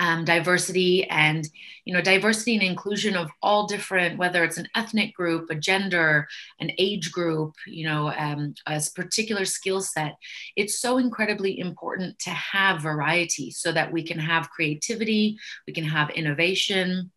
um, 0.00 0.24
diversity 0.24 1.04
and 1.04 1.46
you 1.84 1.92
know 1.92 2.00
diversity 2.00 2.54
and 2.54 2.62
inclusion 2.62 3.16
of 3.16 3.30
all 3.42 3.66
different 3.66 4.18
whether 4.18 4.42
it's 4.42 4.56
an 4.56 4.66
ethnic 4.74 5.14
group 5.14 5.48
a 5.50 5.54
gender 5.54 6.26
an 6.58 6.70
age 6.78 7.12
group 7.12 7.54
you 7.66 7.86
know 7.86 8.10
um, 8.16 8.54
a 8.66 8.82
particular 8.96 9.44
skill 9.44 9.80
set 9.80 10.16
it's 10.56 10.80
so 10.80 10.98
incredibly 10.98 11.58
important 11.58 12.18
to 12.18 12.30
have 12.30 12.82
variety 12.82 13.50
so 13.50 13.70
that 13.70 13.92
we 13.92 14.02
can 14.02 14.18
have 14.18 14.50
creativity 14.50 15.38
we 15.66 15.72
can 15.72 15.84
have 15.84 16.10
innovation 16.10 17.12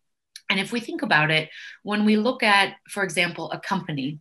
and 0.50 0.60
if 0.60 0.70
we 0.70 0.78
think 0.78 1.00
about 1.00 1.30
it 1.30 1.48
when 1.82 2.04
we 2.04 2.16
look 2.16 2.42
at 2.42 2.76
for 2.88 3.02
example 3.02 3.50
a 3.50 3.58
company 3.58 4.20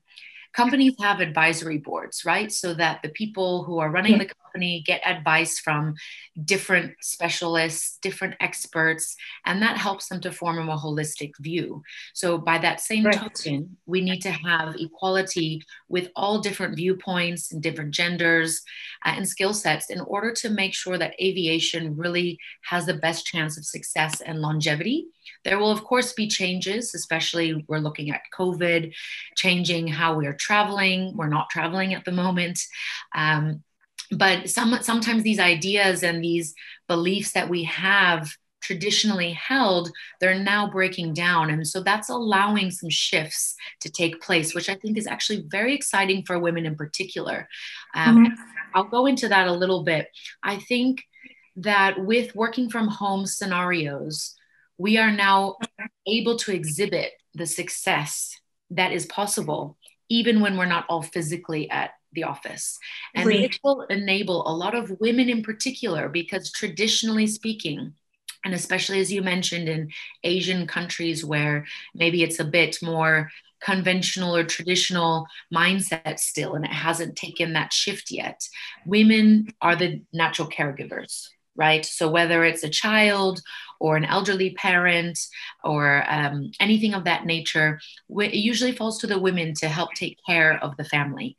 companies 0.53 0.93
have 1.01 1.19
advisory 1.19 1.79
boards, 1.79 2.23
right? 2.25 2.51
So 2.51 2.73
that 2.75 3.01
the 3.01 3.09
people 3.09 3.63
who 3.63 3.79
are 3.79 3.89
running 3.89 4.19
the 4.19 4.29
company 4.53 4.83
get 4.85 5.01
advice 5.05 5.59
from 5.59 5.95
different 6.45 6.93
specialists, 7.01 7.97
different 8.01 8.35
experts, 8.39 9.15
and 9.45 9.61
that 9.61 9.77
helps 9.77 10.07
them 10.07 10.21
to 10.21 10.31
form 10.31 10.57
a 10.57 10.63
more 10.63 10.77
holistic 10.77 11.31
view. 11.39 11.81
So, 12.13 12.37
by 12.37 12.57
that 12.59 12.79
same 12.79 13.05
right. 13.05 13.15
token, 13.15 13.77
we 13.85 14.01
need 14.01 14.21
to 14.21 14.31
have 14.31 14.75
equality 14.79 15.61
with 15.89 16.09
all 16.15 16.39
different 16.39 16.75
viewpoints 16.75 17.51
and 17.51 17.61
different 17.61 17.93
genders 17.93 18.61
uh, 19.05 19.13
and 19.15 19.27
skill 19.27 19.53
sets 19.53 19.89
in 19.89 19.99
order 20.01 20.31
to 20.33 20.49
make 20.49 20.73
sure 20.73 20.97
that 20.97 21.19
aviation 21.21 21.95
really 21.97 22.37
has 22.63 22.85
the 22.85 22.93
best 22.95 23.25
chance 23.25 23.57
of 23.57 23.65
success 23.65 24.21
and 24.21 24.39
longevity. 24.39 25.07
There 25.43 25.59
will, 25.59 25.71
of 25.71 25.83
course, 25.83 26.13
be 26.13 26.27
changes, 26.27 26.95
especially 26.95 27.65
we're 27.67 27.79
looking 27.79 28.11
at 28.11 28.21
COVID, 28.37 28.93
changing 29.35 29.87
how 29.87 30.15
we 30.15 30.25
are 30.27 30.33
traveling. 30.33 31.15
We're 31.15 31.27
not 31.27 31.49
traveling 31.49 31.93
at 31.93 32.05
the 32.05 32.11
moment. 32.11 32.59
Um, 33.13 33.63
but 34.17 34.49
some, 34.49 34.77
sometimes 34.81 35.23
these 35.23 35.39
ideas 35.39 36.03
and 36.03 36.23
these 36.23 36.53
beliefs 36.87 37.33
that 37.33 37.49
we 37.49 37.63
have 37.63 38.29
traditionally 38.61 39.33
held, 39.33 39.91
they're 40.19 40.39
now 40.39 40.69
breaking 40.69 41.13
down. 41.13 41.49
And 41.49 41.67
so 41.67 41.83
that's 41.83 42.09
allowing 42.09 42.71
some 42.71 42.89
shifts 42.89 43.55
to 43.81 43.91
take 43.91 44.21
place, 44.21 44.55
which 44.55 44.69
I 44.69 44.75
think 44.75 44.97
is 44.97 45.07
actually 45.07 45.43
very 45.47 45.75
exciting 45.75 46.23
for 46.25 46.39
women 46.39 46.65
in 46.65 46.75
particular. 46.75 47.47
Um, 47.93 48.25
mm-hmm. 48.25 48.33
I'll 48.73 48.85
go 48.85 49.05
into 49.05 49.27
that 49.27 49.47
a 49.47 49.53
little 49.53 49.83
bit. 49.83 50.07
I 50.41 50.57
think 50.57 51.03
that 51.57 52.03
with 52.03 52.35
working 52.35 52.69
from 52.69 52.87
home 52.87 53.25
scenarios, 53.25 54.33
we 54.77 54.97
are 54.97 55.11
now 55.11 55.57
able 56.07 56.37
to 56.39 56.53
exhibit 56.53 57.11
the 57.33 57.45
success 57.45 58.39
that 58.71 58.91
is 58.91 59.05
possible, 59.05 59.77
even 60.09 60.41
when 60.41 60.57
we're 60.57 60.65
not 60.65 60.85
all 60.89 61.01
physically 61.01 61.69
at 61.69 61.91
the 62.13 62.23
office. 62.23 62.79
And 63.15 63.27
right. 63.27 63.41
it 63.41 63.59
will 63.63 63.81
enable 63.83 64.47
a 64.47 64.55
lot 64.55 64.75
of 64.75 64.99
women 64.99 65.29
in 65.29 65.43
particular, 65.43 66.09
because 66.09 66.51
traditionally 66.51 67.27
speaking, 67.27 67.93
and 68.45 68.53
especially 68.53 68.99
as 68.99 69.11
you 69.11 69.21
mentioned 69.21 69.69
in 69.69 69.89
Asian 70.23 70.67
countries 70.67 71.23
where 71.23 71.65
maybe 71.95 72.23
it's 72.23 72.39
a 72.39 72.45
bit 72.45 72.77
more 72.81 73.29
conventional 73.61 74.35
or 74.35 74.43
traditional 74.43 75.25
mindset 75.53 76.19
still, 76.19 76.53
and 76.55 76.65
it 76.65 76.71
hasn't 76.71 77.15
taken 77.15 77.53
that 77.53 77.71
shift 77.71 78.11
yet, 78.11 78.47
women 78.85 79.47
are 79.61 79.75
the 79.75 80.01
natural 80.11 80.49
caregivers 80.49 81.29
right? 81.55 81.85
So 81.85 82.09
whether 82.09 82.43
it's 82.43 82.63
a 82.63 82.69
child 82.69 83.41
or 83.79 83.95
an 83.97 84.05
elderly 84.05 84.51
parent 84.51 85.19
or 85.63 86.03
um, 86.09 86.51
anything 86.59 86.93
of 86.93 87.03
that 87.03 87.25
nature, 87.25 87.79
it 88.09 88.33
usually 88.33 88.71
falls 88.71 88.97
to 88.99 89.07
the 89.07 89.19
women 89.19 89.53
to 89.55 89.67
help 89.67 89.93
take 89.93 90.17
care 90.25 90.57
of 90.63 90.75
the 90.77 90.85
family. 90.85 91.37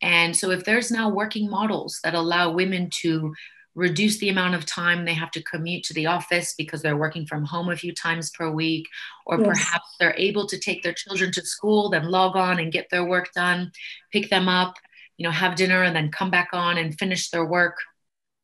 And 0.00 0.36
so 0.36 0.50
if 0.50 0.64
there's 0.64 0.90
now 0.90 1.08
working 1.08 1.48
models 1.48 2.00
that 2.02 2.14
allow 2.14 2.50
women 2.50 2.90
to 3.02 3.34
reduce 3.74 4.18
the 4.18 4.28
amount 4.28 4.54
of 4.54 4.66
time 4.66 5.04
they 5.04 5.14
have 5.14 5.30
to 5.30 5.42
commute 5.42 5.82
to 5.84 5.94
the 5.94 6.06
office 6.06 6.54
because 6.58 6.82
they're 6.82 6.96
working 6.96 7.24
from 7.24 7.44
home 7.44 7.70
a 7.70 7.76
few 7.76 7.94
times 7.94 8.30
per 8.30 8.50
week, 8.50 8.86
or 9.24 9.38
yes. 9.38 9.46
perhaps 9.46 9.96
they're 9.98 10.14
able 10.18 10.46
to 10.46 10.58
take 10.58 10.82
their 10.82 10.92
children 10.92 11.32
to 11.32 11.44
school, 11.44 11.88
then 11.88 12.04
log 12.04 12.36
on 12.36 12.58
and 12.58 12.72
get 12.72 12.88
their 12.90 13.04
work 13.04 13.32
done, 13.34 13.72
pick 14.12 14.28
them 14.28 14.48
up, 14.48 14.76
you 15.16 15.24
know, 15.24 15.30
have 15.30 15.54
dinner 15.54 15.82
and 15.84 15.96
then 15.96 16.10
come 16.10 16.30
back 16.30 16.50
on 16.52 16.76
and 16.76 16.98
finish 16.98 17.30
their 17.30 17.46
work 17.46 17.78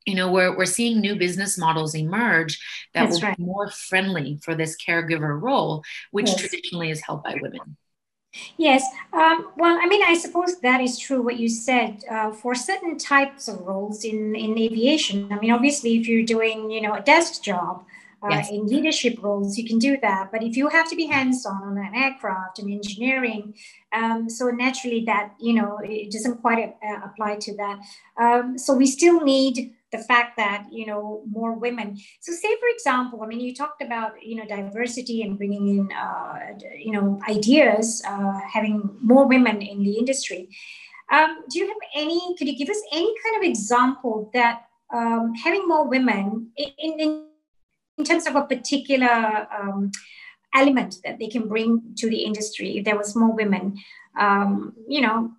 you 0.07 0.15
know 0.15 0.31
we're, 0.31 0.57
we're 0.57 0.67
seeing 0.67 1.01
new 1.01 1.17
business 1.17 1.59
models 1.59 1.95
emerge 1.95 2.59
that 2.95 3.05
That's 3.05 3.21
will 3.21 3.29
right. 3.29 3.37
be 3.37 3.45
more 3.45 3.71
friendly 3.71 4.39
for 4.43 4.55
this 4.55 4.77
caregiver 4.77 5.41
role 5.41 5.83
which 6.11 6.29
yes. 6.29 6.41
traditionally 6.41 6.91
is 6.91 7.01
held 7.01 7.23
by 7.23 7.37
women 7.41 7.77
yes 8.57 8.83
um, 9.13 9.51
well 9.57 9.79
i 9.81 9.87
mean 9.87 10.03
i 10.07 10.15
suppose 10.15 10.61
that 10.61 10.81
is 10.81 10.99
true 10.99 11.23
what 11.23 11.39
you 11.39 11.49
said 11.49 12.03
uh, 12.11 12.31
for 12.31 12.55
certain 12.55 12.99
types 12.99 13.49
of 13.49 13.61
roles 13.61 14.05
in 14.05 14.35
in 14.35 14.59
aviation 14.59 15.33
i 15.33 15.39
mean 15.39 15.51
obviously 15.51 15.97
if 15.97 16.07
you're 16.09 16.25
doing 16.25 16.71
you 16.71 16.81
know 16.81 16.95
a 16.95 17.01
desk 17.01 17.43
job 17.43 17.85
uh, 18.23 18.29
yes. 18.31 18.51
in 18.51 18.67
leadership 18.67 19.17
roles, 19.23 19.57
you 19.57 19.65
can 19.65 19.79
do 19.79 19.97
that. 20.03 20.31
But 20.33 20.43
if 20.43 20.57
you 20.57 20.69
have 20.69 20.91
to 20.91 20.97
be 20.97 21.07
hands-on 21.07 21.63
on 21.63 21.79
an 21.79 21.95
aircraft 21.95 22.59
and 22.59 22.71
engineering, 22.71 23.55
um, 23.93 24.29
so 24.29 24.49
naturally 24.51 25.05
that 25.05 25.35
you 25.39 25.55
know 25.55 25.79
it 25.83 26.11
doesn't 26.11 26.41
quite 26.41 26.77
uh, 26.83 27.01
apply 27.05 27.37
to 27.37 27.57
that. 27.57 27.79
Um, 28.17 28.59
so 28.59 28.75
we 28.75 28.87
still 28.87 29.21
need 29.21 29.75
the 29.93 29.99
fact 29.99 30.37
that 30.37 30.67
you 30.71 30.87
know 30.87 31.23
more 31.31 31.55
women. 31.55 31.97
So 32.21 32.33
say 32.33 32.57
for 32.61 32.69
example 32.69 33.23
i 33.23 33.27
mean 33.27 33.41
you 33.41 33.55
talked 33.55 33.83
about 33.83 34.13
you 34.23 34.37
know 34.37 34.47
diversity 34.47 35.23
and 35.23 35.37
bringing 35.37 35.69
in 35.69 35.93
uh, 35.93 36.59
you 36.77 36.93
know 36.93 37.21
ideas 37.29 38.03
uh, 38.07 38.41
having 38.53 38.97
more 39.01 39.27
women 39.27 39.63
in 39.63 39.83
the 39.83 39.99
industry. 39.99 40.49
Um, 41.11 41.45
do 41.51 41.59
you 41.59 41.67
have 41.67 41.83
any 41.95 42.35
could 42.37 42.49
you 42.49 42.57
give 42.57 42.69
us 42.69 42.83
any 42.93 43.13
kind 43.25 43.37
of 43.43 43.49
example 43.49 44.31
that 44.35 44.67
um, 44.93 45.35
having 45.35 45.67
more 45.69 45.87
women 45.87 46.51
in, 46.57 46.71
in, 46.79 47.27
in 47.99 48.05
terms 48.05 48.27
of 48.27 48.37
a 48.37 48.43
particular 48.43 49.47
um, 49.59 49.91
element 50.55 50.97
that 51.05 51.19
they 51.19 51.29
can 51.29 51.47
bring 51.47 51.95
to 51.97 52.09
the 52.09 52.25
industry 52.25 52.79
if 52.79 52.85
there 52.85 52.97
was 52.97 53.15
more 53.15 53.35
women 53.35 53.77
um, 54.19 54.75
you 54.87 55.01
know 55.01 55.31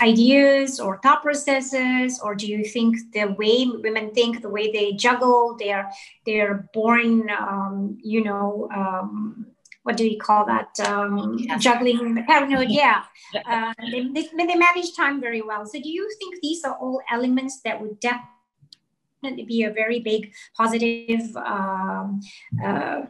ideas 0.00 0.78
or 0.80 0.98
thought 0.98 1.22
processes 1.22 2.20
or 2.22 2.34
do 2.34 2.46
you 2.46 2.64
think 2.64 2.96
the 3.12 3.26
way 3.38 3.66
women 3.66 4.10
think 4.12 4.40
the 4.40 4.48
way 4.48 4.70
they 4.70 4.92
juggle 4.92 5.56
their 5.58 5.90
their 6.26 6.68
born 6.72 7.28
um, 7.30 7.98
you 8.02 8.22
know 8.22 8.68
um, 8.74 9.46
what 9.82 9.96
do 9.96 10.06
you 10.06 10.18
call 10.18 10.44
that? 10.46 10.78
Um, 10.80 11.38
juggling 11.58 12.24
paranoid 12.26 12.70
yeah. 12.82 13.02
Uh, 13.46 13.72
they, 13.90 14.06
they, 14.08 14.28
they, 14.36 14.54
manage 14.54 14.94
time 14.94 15.20
very 15.20 15.42
well. 15.42 15.64
So 15.66 15.80
do 15.80 15.88
you 15.88 16.08
think 16.18 16.40
these 16.42 16.64
are 16.64 16.74
all 16.74 17.00
elements 17.10 17.60
that 17.64 17.80
would 17.80 17.98
definitely 18.00 19.44
be 19.46 19.64
a 19.64 19.72
very 19.72 20.00
big 20.00 20.32
positive 20.56 21.34
um, 21.36 22.20
uh, 22.62 23.02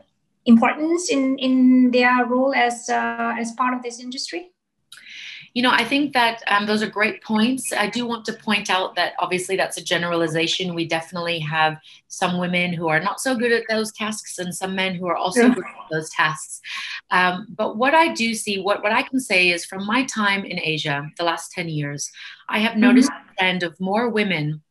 importance 0.47 1.11
in 1.11 1.39
in 1.39 1.91
their 1.91 2.25
role 2.25 2.55
as 2.55 2.89
uh, 2.89 3.35
as 3.39 3.53
part 3.53 3.75
of 3.75 3.83
this 3.83 4.01
industry 4.01 4.53
you 5.55 5.63
know, 5.63 5.71
I 5.71 5.85
think 5.85 6.13
that 6.13 6.43
um, 6.47 6.67
those 6.67 6.83
are 6.83 6.89
great 6.89 7.23
points. 7.25 7.73
I 7.73 7.89
do 7.89 8.07
want 8.07 8.25
to 8.27 8.33
point 8.33 8.71
out 8.71 8.95
that 8.95 9.15
obviously 9.19 9.57
that's 9.57 9.79
a 9.79 9.85
generalization. 9.85 10.75
We 10.75 10.87
definitely 10.87 11.41
have 11.41 11.77
some 12.07 12.39
women 12.39 12.73
who 12.73 12.89
are 12.89 13.01
not 13.01 13.21
so 13.21 13.35
good 13.35 13.51
at 13.51 13.65
those 13.69 13.91
tasks 13.93 14.39
and 14.39 14.55
some 14.55 14.77
men 14.77 14.95
who 14.95 15.09
are 15.09 15.17
also 15.17 15.43
yeah. 15.43 15.55
good 15.55 15.65
at 15.65 15.91
those 15.91 16.11
tasks. 16.11 16.61
Um, 17.11 17.49
but 17.57 17.77
what 17.77 17.95
I 17.95 18.13
do 18.15 18.33
see, 18.35 18.61
what, 18.61 18.83
what 18.83 18.93
I 18.93 19.03
can 19.03 19.19
say 19.19 19.51
is 19.51 19.65
from 19.65 19.85
my 19.85 20.05
time 20.05 20.45
in 20.45 20.61
Asia, 20.61 21.11
the 21.19 21.25
last 21.25 21.51
10 21.53 21.69
years, 21.69 22.11
I 22.49 22.61
have 22.61 22.77
noticed 22.77 23.11
mm-hmm. 23.11 23.31
a 23.31 23.35
trend 23.37 23.63
of 23.65 23.81
more 23.81 24.09
women 24.09 24.63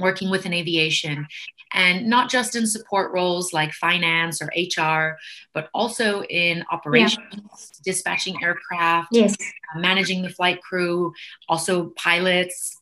working 0.00 0.30
within 0.30 0.52
aviation 0.52 1.26
and 1.72 2.06
not 2.06 2.28
just 2.28 2.56
in 2.56 2.66
support 2.66 3.12
roles 3.12 3.52
like 3.52 3.72
finance 3.72 4.42
or 4.42 4.50
HR, 4.56 5.18
but 5.54 5.68
also 5.72 6.22
in 6.24 6.64
operations, 6.70 7.22
yeah. 7.32 7.40
dispatching 7.84 8.42
aircraft, 8.42 9.08
yes. 9.12 9.36
uh, 9.74 9.78
managing 9.78 10.22
the 10.22 10.30
flight 10.30 10.60
crew, 10.62 11.12
also 11.48 11.90
pilots, 11.90 12.78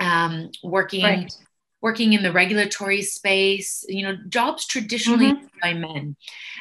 um, 0.00 0.50
working. 0.62 1.04
Right. 1.04 1.32
Working 1.82 2.14
in 2.14 2.22
the 2.22 2.32
regulatory 2.32 3.02
space, 3.02 3.84
you 3.90 4.04
know, 4.04 4.16
jobs 4.30 4.66
traditionally 4.66 5.34
mm-hmm. 5.34 5.46
by 5.60 5.74
men. 5.74 6.16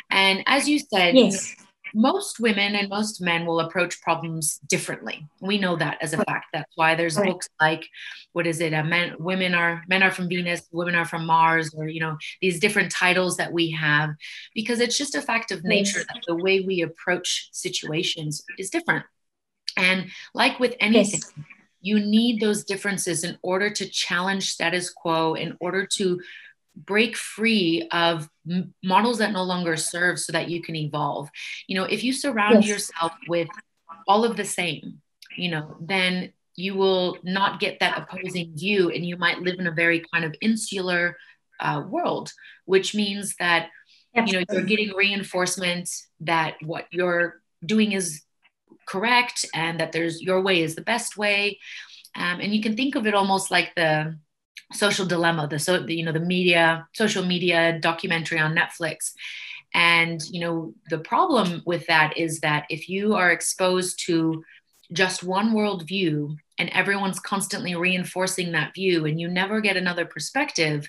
And 0.10 0.44
as 0.48 0.68
you 0.68 0.80
said, 0.80 1.16
yes 1.16 1.56
most 1.94 2.40
women 2.40 2.76
and 2.76 2.90
most 2.90 3.22
men 3.22 3.46
will 3.46 3.60
approach 3.60 4.02
problems 4.02 4.60
differently. 4.68 5.28
We 5.42 5.58
know 5.58 5.76
that 5.76 5.98
as 6.02 6.14
a 6.14 6.18
fact. 6.18 6.48
That's 6.54 6.72
why 6.76 6.96
there's 6.96 7.18
right. 7.18 7.30
books 7.30 7.48
like, 7.62 7.86
what 8.34 8.48
is 8.48 8.60
it? 8.60 8.74
Uh, 8.74 8.84
men, 8.84 9.16
women 9.20 9.54
are 9.54 9.84
men 9.88 10.04
are 10.04 10.12
from 10.12 10.28
Venus, 10.28 10.68
women 10.72 10.96
are 10.96 11.06
from 11.06 11.26
Mars, 11.26 11.74
or 11.76 11.88
you 11.88 12.00
know 12.00 12.18
these 12.42 12.60
different 12.60 12.92
titles 12.92 13.38
that 13.38 13.52
we 13.52 13.72
have, 13.72 14.12
because 14.54 14.80
it's 14.80 14.98
just 14.98 15.16
a 15.16 15.22
fact 15.22 15.52
of 15.52 15.64
nature 15.64 16.04
that 16.08 16.24
the 16.28 16.36
way 16.36 16.62
we 16.62 16.82
approach 16.82 17.50
situations 17.52 18.44
is 18.58 18.70
different. 18.70 19.06
And 19.78 20.08
like 20.34 20.60
with 20.60 20.76
anything. 20.80 21.22
Yes. 21.22 21.34
You 21.86 22.00
need 22.00 22.40
those 22.40 22.64
differences 22.64 23.26
in 23.26 23.38
order 23.42 23.70
to 23.70 23.90
challenge 23.90 24.52
status 24.52 24.90
quo, 24.90 25.34
in 25.34 25.58
order 25.60 25.86
to 25.98 26.22
break 26.76 27.16
free 27.16 27.88
of 27.92 28.30
m- 28.50 28.74
models 28.84 29.20
that 29.20 29.32
no 29.32 29.44
longer 29.44 29.78
serve 29.78 30.20
so 30.20 30.32
that 30.32 30.50
you 30.50 30.62
can 30.62 30.76
evolve. 30.76 31.30
You 31.68 31.78
know 31.78 31.86
if 31.86 32.04
you 32.04 32.14
surround 32.14 32.64
yes. 32.64 32.68
yourself 32.68 33.14
with 33.28 33.50
all 34.08 34.26
of 34.26 34.36
the 34.36 34.46
same 34.46 35.02
you 35.38 35.50
know 35.50 35.76
then 35.80 36.32
you 36.56 36.76
will 36.76 37.18
not 37.24 37.60
get 37.60 37.80
that 37.80 37.98
opposing 37.98 38.56
view 38.56 38.90
and 38.90 39.06
you 39.06 39.18
might 39.18 39.40
live 39.40 39.60
in 39.60 39.68
a 39.68 39.72
very 39.72 40.04
kind 40.14 40.26
of 40.26 40.36
insular 40.42 41.18
uh, 41.60 41.82
world 41.88 42.32
which 42.66 42.94
means 42.94 43.36
that 43.40 43.70
you 44.14 44.34
know 44.34 44.44
you're 44.52 44.64
getting 44.64 44.94
reinforcement 44.94 45.90
that 46.20 46.56
what 46.62 46.86
you're 46.92 47.42
doing 47.66 47.94
is 47.94 48.24
correct 48.86 49.46
and 49.54 49.80
that 49.80 49.92
there's 49.92 50.22
your 50.22 50.42
way 50.42 50.62
is 50.62 50.76
the 50.76 50.82
best 50.82 51.18
way. 51.18 51.60
Um, 52.16 52.40
and 52.40 52.54
you 52.54 52.62
can 52.62 52.76
think 52.76 52.96
of 52.96 53.08
it 53.08 53.16
almost 53.16 53.52
like 53.52 53.74
the 53.76 54.18
social 54.74 55.06
dilemma 55.06 55.48
the 55.48 55.60
so 55.60 55.80
the, 55.80 55.96
you 55.96 56.04
know 56.04 56.12
the 56.12 56.20
media 56.20 56.88
social 56.94 57.26
media 57.26 57.80
documentary 57.80 58.40
on 58.40 58.56
netflix. 58.56 59.14
And 59.76 60.22
you 60.30 60.40
know 60.40 60.74
the 60.90 61.00
problem 61.00 61.64
with 61.66 61.88
that 61.88 62.18
is 62.18 62.40
that 62.42 62.66
if 62.70 62.90
you 62.90 63.16
are 63.16 63.32
exposed 63.32 64.06
to 64.06 64.44
just 64.92 65.24
one 65.24 65.54
worldview 65.54 66.36
and 66.60 66.70
everyone's 66.70 67.20
constantly 67.20 67.76
reinforcing 67.76 68.52
that 68.52 68.76
view 68.76 69.06
and 69.06 69.20
you 69.20 69.28
never 69.28 69.60
get 69.62 69.78
another 69.78 70.06
perspective 70.06 70.88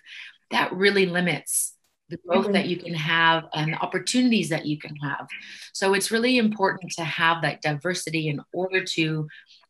that 0.51 0.73
really 0.73 1.07
limits 1.07 1.75
the 2.11 2.19
growth 2.19 2.45
mm-hmm. 2.45 2.53
that 2.53 2.69
you 2.69 2.77
can 2.77 2.95
have 2.95 3.45
and 3.55 3.73
the 3.73 3.79
opportunities 3.79 4.51
that 4.51 4.67
you 4.67 4.79
can 4.79 4.95
have. 4.97 5.27
So 5.73 5.95
it's 5.95 6.11
really 6.11 6.39
important 6.39 6.93
to 6.93 7.05
have 7.05 7.43
that 7.43 7.63
diversity 7.63 8.29
in 8.29 8.41
order 8.53 8.85
to 8.85 9.27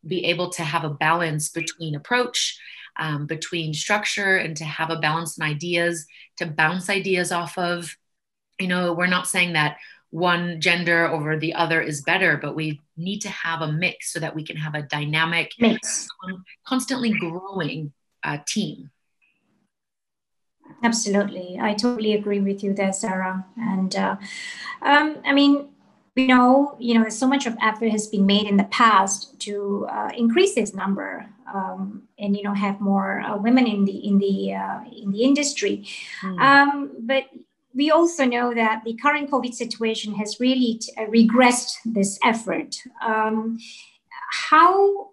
be 0.07 0.25
able 0.27 0.51
to 0.51 0.63
have 0.63 0.85
a 0.85 0.91
balance 0.91 1.49
between 1.49 1.95
approach 1.95 2.59
um, 2.97 3.27
between 3.27 3.75
structure 3.75 4.37
and 4.37 4.57
to 4.57 4.65
have 4.65 4.91
a 4.91 4.99
balance 4.99 5.37
in 5.37 5.45
ideas 5.45 6.07
to 6.39 6.47
bounce 6.47 6.89
ideas 6.89 7.33
off 7.33 7.57
of 7.59 7.97
you 8.59 8.69
know 8.69 8.93
we're 8.93 9.07
not 9.07 9.27
saying 9.27 9.53
that 9.55 9.77
one 10.15 10.61
gender 10.61 11.09
over 11.09 11.37
the 11.37 11.55
other 11.55 11.83
is 11.83 12.03
better, 12.03 12.37
but 12.37 12.55
we 12.55 12.81
need 12.97 13.19
to 13.23 13.29
have 13.29 13.63
a 13.63 13.73
mix 13.73 14.13
so 14.13 14.21
that 14.21 14.33
we 14.33 14.45
can 14.45 14.57
have 14.57 14.77
a 14.77 14.83
dynamic, 14.83 15.51
mix, 15.59 16.07
constantly 16.65 17.11
growing 17.11 17.93
uh, 18.23 18.39
team. 18.47 18.93
Absolutely, 20.85 21.59
I 21.61 21.75
totally 21.75 22.13
agree 22.13 22.39
with 22.39 22.63
you 22.63 22.73
there, 22.75 22.93
Sarah. 22.93 23.45
And 23.57 23.97
uh, 23.97 24.17
um, 24.83 25.19
I 25.25 25.33
mean, 25.33 25.71
we 26.17 26.27
know, 26.27 26.77
you 26.79 26.95
know, 26.95 27.09
so 27.09 27.27
much 27.27 27.47
of 27.47 27.57
effort 27.61 27.91
has 27.91 28.07
been 28.07 28.25
made 28.25 28.47
in 28.47 28.57
the 28.57 28.65
past 28.65 29.39
to 29.41 29.87
uh, 29.91 30.11
increase 30.17 30.55
this 30.55 30.75
number 30.75 31.29
um, 31.53 32.03
and 32.19 32.37
you 32.37 32.43
know 32.43 32.55
have 32.55 32.81
more 32.81 33.21
uh, 33.21 33.37
women 33.37 33.67
in 33.67 33.85
the 33.85 33.97
in 34.07 34.19
the 34.19 34.55
uh, 34.55 34.81
in 34.97 35.13
the 35.13 35.23
industry. 35.23 35.87
Mm. 36.23 36.41
Um, 36.41 36.91
but 37.01 37.25
we 37.75 37.91
also 37.91 38.25
know 38.25 38.55
that 38.55 38.83
the 38.85 38.95
current 38.95 39.31
COVID 39.31 39.53
situation 39.53 40.15
has 40.15 40.39
really 40.39 40.79
t- 40.81 40.93
uh, 40.97 41.07
regressed 41.07 41.73
this 41.85 42.19
effort. 42.23 42.77
Um, 43.05 43.59
how, 44.31 45.11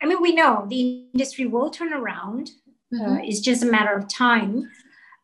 I 0.00 0.06
mean, 0.06 0.22
we 0.22 0.34
know 0.34 0.66
the 0.68 1.04
industry 1.12 1.46
will 1.46 1.68
turn 1.70 1.92
around, 1.92 2.52
uh, 2.92 2.96
mm-hmm. 2.96 3.12
uh, 3.12 3.18
it's 3.22 3.40
just 3.40 3.62
a 3.62 3.66
matter 3.66 3.94
of 3.94 4.08
time. 4.08 4.70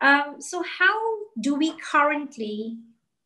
Um, 0.02 0.36
so, 0.40 0.62
how 0.62 0.96
do 1.40 1.54
we 1.54 1.72
currently 1.78 2.76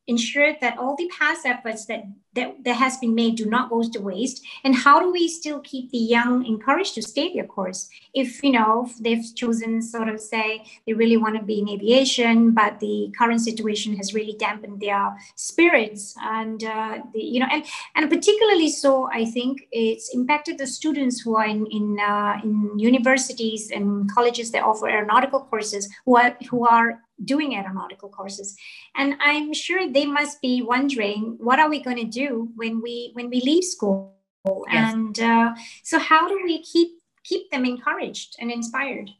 ensure 0.07 0.55
that 0.61 0.79
all 0.79 0.97
the 0.97 1.11
past 1.19 1.47
efforts 1.47 1.87
that, 1.87 2.05
that 2.35 2.65
that 2.65 2.75
has 2.75 2.97
been 2.97 3.15
made 3.15 3.37
do 3.37 3.47
not 3.47 3.71
go 3.71 3.83
to 3.83 4.01
waste? 4.01 4.45
And 4.65 4.75
how 4.75 5.01
do 5.01 5.13
we 5.13 5.29
still 5.29 5.61
keep 5.61 5.91
the 5.91 5.99
young 5.99 6.45
encouraged 6.47 6.95
to 6.95 7.03
stay 7.03 7.33
their 7.33 7.47
course? 7.47 7.89
If 8.15 8.43
you 8.43 8.53
know 8.53 8.87
if 8.87 8.99
they've 8.99 9.25
chosen 9.35 9.83
sort 9.83 10.09
of 10.09 10.21
say 10.21 10.65
they 10.87 10.93
really 10.93 11.17
want 11.17 11.37
to 11.37 11.43
be 11.43 11.61
in 11.61 11.69
aviation 11.69 12.53
but 12.53 12.81
the 12.81 13.13
current 13.19 13.41
situation 13.41 13.97
has 13.97 14.15
really 14.15 14.37
dampened 14.39 14.81
their 14.81 15.17
spirits 15.37 16.15
and 16.23 16.65
uh, 16.65 16.99
the, 17.13 17.21
you 17.21 17.41
know 17.41 17.47
and 17.51 17.65
and 17.97 18.11
particularly 18.11 18.69
so 18.69 19.09
i 19.13 19.25
think 19.25 19.63
it's 19.71 20.15
impacted 20.15 20.59
the 20.59 20.67
students 20.67 21.21
who 21.21 21.37
are 21.37 21.47
in 21.47 21.67
in, 21.67 21.99
uh, 22.01 22.39
in 22.43 22.79
universities 22.79 23.71
and 23.71 24.11
colleges 24.13 24.51
that 24.51 24.63
offer 24.63 24.89
aeronautical 24.89 25.41
courses 25.41 25.89
who 26.05 26.17
are 26.17 26.37
who 26.51 26.67
are 26.67 27.01
doing 27.25 27.55
aeronautical 27.55 28.09
courses 28.09 28.57
and 28.97 29.15
i'm 29.21 29.53
sure 29.53 29.91
they 29.91 30.05
must 30.05 30.41
be 30.41 30.63
wondering 30.63 31.37
what 31.39 31.59
are 31.59 31.71
we 31.71 31.83
going 31.83 31.97
to 31.97 32.05
do 32.05 32.49
when 32.57 32.81
we 32.81 33.11
when 33.15 33.29
we 33.31 33.41
leave 33.41 33.65
school 33.65 34.15
yes. 34.47 34.93
and 34.93 35.21
uh, 35.21 35.55
so 35.83 35.99
how 35.99 36.29
do 36.29 36.41
we 36.45 36.63
keep 36.63 36.99
keep 37.25 37.51
them 37.51 37.65
encouraged 37.65 38.37
and 38.41 38.51
inspired 38.51 39.11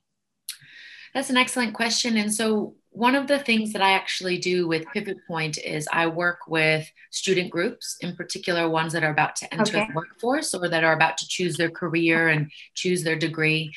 that's 1.15 1.31
an 1.31 1.37
excellent 1.37 1.75
question 1.75 2.17
and 2.17 2.33
so 2.33 2.75
one 2.93 3.15
of 3.15 3.27
the 3.27 3.39
things 3.39 3.73
that 3.73 3.81
I 3.81 3.93
actually 3.93 4.39
do 4.39 4.69
with 4.69 4.87
Pivot 4.93 5.17
Point 5.27 5.57
is 5.59 5.89
I 5.91 6.07
work 6.07 6.41
with 6.47 6.91
student 7.11 7.51
groups, 7.51 7.97
in 8.01 8.15
particular 8.15 8.69
ones 8.69 8.93
that 8.93 9.03
are 9.03 9.11
about 9.11 9.35
to 9.37 9.53
enter 9.53 9.79
okay. 9.79 9.87
the 9.87 9.95
workforce 9.95 10.53
or 10.53 10.69
that 10.69 10.85
are 10.85 10.93
about 10.93 11.17
to 11.19 11.29
choose 11.29 11.57
their 11.57 11.71
career 11.71 12.29
and 12.29 12.51
choose 12.75 13.03
their 13.03 13.17
degree. 13.17 13.73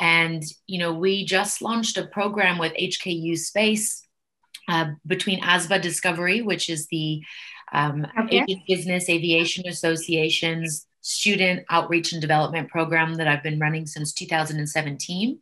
And, 0.00 0.42
you 0.66 0.78
know, 0.78 0.92
we 0.92 1.24
just 1.24 1.60
launched 1.62 1.96
a 1.96 2.06
program 2.06 2.58
with 2.58 2.72
HKU 2.74 3.36
Space 3.36 4.06
uh, 4.68 4.92
between 5.06 5.40
ASBA 5.40 5.80
Discovery, 5.82 6.42
which 6.42 6.68
is 6.70 6.86
the 6.88 7.22
um, 7.72 8.06
okay. 8.18 8.44
Business 8.68 9.08
Aviation 9.08 9.66
Association's 9.66 10.86
student 11.08 11.64
outreach 11.70 12.12
and 12.12 12.20
development 12.20 12.68
program 12.68 13.14
that 13.14 13.26
I've 13.26 13.42
been 13.42 13.58
running 13.58 13.86
since 13.86 14.12
2017, 14.12 15.38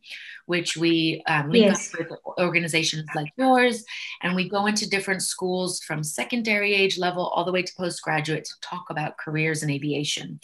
which 0.47 0.77
we 0.77 1.25
um, 1.27 1.51
link 1.51 1.67
yes. 1.67 1.93
up 1.93 2.01
with 2.01 2.19
organizations 2.39 3.09
like 3.17 3.33
yours. 3.37 3.85
And 4.23 4.37
we 4.37 4.49
go 4.49 4.67
into 4.67 4.89
different 4.89 5.23
schools 5.23 5.81
from 5.81 6.05
secondary 6.05 6.73
age 6.73 6.99
level 6.99 7.27
all 7.27 7.45
the 7.45 7.51
way 7.51 7.63
to 7.63 7.73
postgraduate 7.77 8.45
to 8.45 8.55
talk 8.63 8.85
about 8.91 9.19
careers 9.19 9.65
in 9.65 9.71
aviation. 9.71 10.39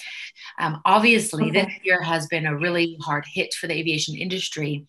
Um, 0.59 0.81
obviously, 0.85 1.51
okay. 1.51 1.67
this 1.67 1.73
year 1.85 2.03
has 2.03 2.27
been 2.27 2.47
a 2.47 2.59
really 2.59 2.99
hard 3.01 3.25
hit 3.33 3.55
for 3.55 3.69
the 3.69 3.75
aviation 3.75 4.17
industry. 4.17 4.87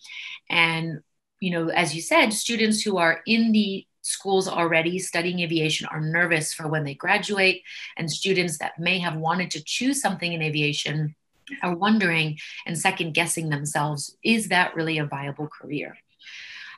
And 0.50 1.02
you 1.42 1.52
know, 1.52 1.68
as 1.68 1.94
you 1.94 2.02
said, 2.02 2.32
students 2.32 2.82
who 2.82 2.98
are 2.98 3.22
in 3.28 3.52
the 3.52 3.86
schools 4.04 4.48
already 4.48 5.00
studying 5.00 5.40
aviation 5.40 5.88
are 5.88 6.02
nervous 6.02 6.54
for 6.54 6.68
when 6.68 6.84
they 6.84 6.94
graduate, 6.94 7.64
and 7.98 8.12
students 8.12 8.60
that 8.60 8.78
may 8.78 9.00
have 9.00 9.16
wanted 9.16 9.50
to 9.52 9.64
choose 9.64 10.00
something 10.00 10.32
in 10.32 10.42
aviation 10.42 11.16
are 11.62 11.76
wondering 11.76 12.38
and 12.66 12.78
second 12.78 13.14
guessing 13.14 13.50
themselves 13.50 14.16
is 14.24 14.48
that 14.50 14.76
really 14.76 14.98
a 14.98 15.06
viable 15.06 15.48
career? 15.48 15.98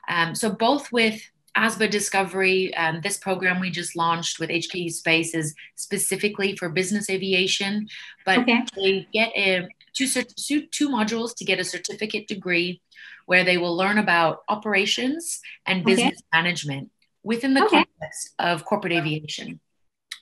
Um, 0.08 0.34
so, 0.34 0.50
both 0.50 0.92
with 0.92 1.20
ASBA 1.56 1.90
Discovery, 1.90 2.74
um, 2.74 3.00
this 3.02 3.16
program 3.16 3.60
we 3.60 3.70
just 3.70 3.96
launched 3.96 4.38
with 4.38 4.50
HKU 4.50 4.92
Space 4.92 5.34
is 5.34 5.54
specifically 5.74 6.54
for 6.56 6.68
business 6.68 7.10
aviation, 7.10 7.88
but 8.24 8.40
okay. 8.40 8.64
they 8.76 9.08
get 9.12 9.32
a, 9.36 9.66
two, 9.94 10.66
two 10.66 10.88
modules 10.90 11.34
to 11.36 11.44
get 11.44 11.58
a 11.58 11.64
certificate 11.64 12.28
degree 12.28 12.80
where 13.24 13.42
they 13.42 13.56
will 13.56 13.76
learn 13.76 13.98
about 13.98 14.42
operations 14.48 15.40
and 15.64 15.84
business 15.84 16.08
okay. 16.08 16.24
management 16.32 16.90
within 17.26 17.54
the 17.54 17.64
okay. 17.64 17.84
context 17.84 18.34
of 18.38 18.64
corporate 18.64 18.92
aviation. 18.92 19.58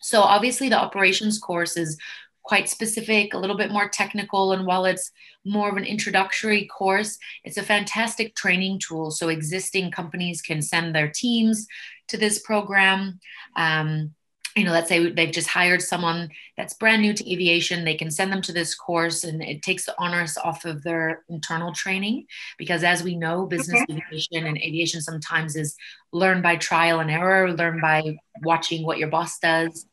So, 0.01 0.23
obviously, 0.23 0.71
the 0.71 0.79
operations 0.79 1.39
course 1.39 1.77
is 1.77 1.99
quite 2.43 2.69
specific, 2.69 3.35
a 3.35 3.39
little 3.39 3.57
bit 3.57 3.71
more 3.71 3.89
technical. 3.89 4.53
And 4.53 4.67
while 4.67 4.87
it's 4.87 5.11
more 5.45 5.69
of 5.69 5.77
an 5.77 5.85
introductory 5.85 6.67
course, 6.67 7.19
it's 7.45 7.59
a 7.59 7.63
fantastic 7.63 8.35
training 8.35 8.81
tool. 8.81 9.11
So, 9.11 9.29
existing 9.29 9.91
companies 9.91 10.41
can 10.41 10.63
send 10.63 10.95
their 10.95 11.11
teams 11.11 11.67
to 12.09 12.17
this 12.17 12.39
program. 12.39 13.21
Um, 13.55 14.15
you 14.57 14.63
know, 14.63 14.73
let's 14.73 14.89
say 14.89 15.11
they've 15.11 15.33
just 15.33 15.49
hired 15.49 15.83
someone 15.83 16.29
that's 16.57 16.75
brand 16.75 17.03
new 17.03 17.13
to 17.13 17.33
aviation, 17.33 17.85
they 17.85 17.97
can 17.97 18.11
send 18.11 18.33
them 18.33 18.43
to 18.43 18.53
this 18.53 18.75
course 18.75 19.25
and 19.25 19.43
it 19.43 19.63
takes 19.63 19.85
the 19.85 20.01
onus 20.01 20.39
off 20.39 20.65
of 20.65 20.83
their 20.85 21.25
internal 21.29 21.73
training. 21.73 22.27
Because 22.57 22.85
as 22.85 23.03
we 23.03 23.17
know, 23.17 23.47
business 23.47 23.83
okay. 23.83 24.01
aviation 24.07 24.47
and 24.47 24.57
aviation 24.59 25.01
sometimes 25.01 25.57
is 25.57 25.75
learned 26.13 26.45
by 26.45 26.57
trial 26.57 27.01
and 27.01 27.11
error, 27.11 27.53
learned 27.53 27.81
by 27.81 28.17
watching 28.43 28.87
what 28.87 28.99
your 28.99 29.09
boss 29.09 29.39
does. 29.41 29.87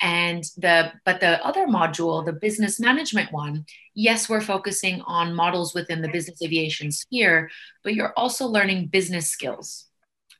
And 0.00 0.44
the 0.56 0.92
but 1.04 1.20
the 1.20 1.44
other 1.44 1.66
module, 1.66 2.24
the 2.24 2.32
business 2.32 2.78
management 2.80 3.32
one, 3.32 3.66
yes, 3.94 4.28
we're 4.28 4.40
focusing 4.40 5.02
on 5.02 5.34
models 5.34 5.74
within 5.74 6.00
the 6.00 6.08
business 6.08 6.40
aviation 6.40 6.90
sphere, 6.92 7.50
but 7.82 7.94
you're 7.94 8.14
also 8.16 8.46
learning 8.46 8.86
business 8.86 9.28
skills 9.28 9.87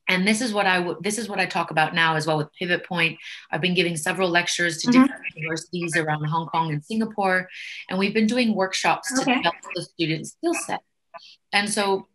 and 0.09 0.27
this 0.27 0.41
is 0.41 0.53
what 0.53 0.67
I 0.67 0.79
w- 0.79 0.99
this 1.01 1.19
is 1.19 1.29
what 1.29 1.39
I 1.39 1.47
talk 1.47 1.71
about 1.71 1.95
now 1.95 2.17
as 2.17 2.27
well 2.27 2.39
with 2.39 2.53
Pivot 2.59 2.85
Point. 2.85 3.19
I've 3.53 3.61
been 3.61 3.75
giving 3.75 3.97
several 3.97 4.31
lectures 4.31 4.79
to 4.79 4.89
mm-hmm. 4.89 5.03
different 5.03 5.37
universities 5.37 5.97
around 5.97 6.25
Hong 6.25 6.47
Kong 6.47 6.73
and 6.73 6.83
Singapore, 6.83 7.49
and 7.89 7.99
we've 7.99 8.15
been 8.15 8.27
doing 8.27 8.55
workshops 8.55 9.13
okay. 9.13 9.33
to 9.33 9.37
develop 9.37 9.55
the 9.75 9.83
student 9.83 10.27
skill 10.27 10.55
set. 10.55 10.81
And 11.53 11.69
so, 11.69 12.09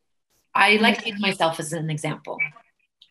I 0.56 0.77
like 0.77 1.03
to 1.03 1.10
use 1.10 1.19
myself 1.19 1.60
as 1.60 1.71
an 1.71 1.89
example. 1.89 2.38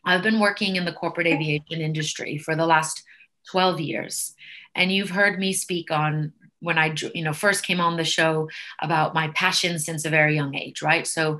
I've 0.05 0.23
been 0.23 0.41
working 0.41 0.75
in 0.77 0.85
the 0.85 0.93
corporate 0.93 1.29
aviation 1.29 1.81
industry 1.81 2.37
for 2.39 2.57
the 2.57 2.67
last 2.67 3.05
12 3.51 3.81
years, 3.81 4.35
and 4.75 4.91
you've 4.91 5.11
heard 5.11 5.39
me 5.39 5.53
speak 5.53 5.93
on 5.93 6.33
when 6.59 6.79
I 6.79 6.95
you 7.15 7.23
know 7.23 7.33
first 7.33 7.65
came 7.65 7.81
on 7.81 7.97
the 7.97 8.05
show 8.05 8.49
about 8.81 9.15
my 9.15 9.29
passion 9.29 9.79
since 9.79 10.05
a 10.05 10.11
very 10.11 10.35
young 10.35 10.57
age, 10.57 10.83
right? 10.83 11.07
So 11.07 11.39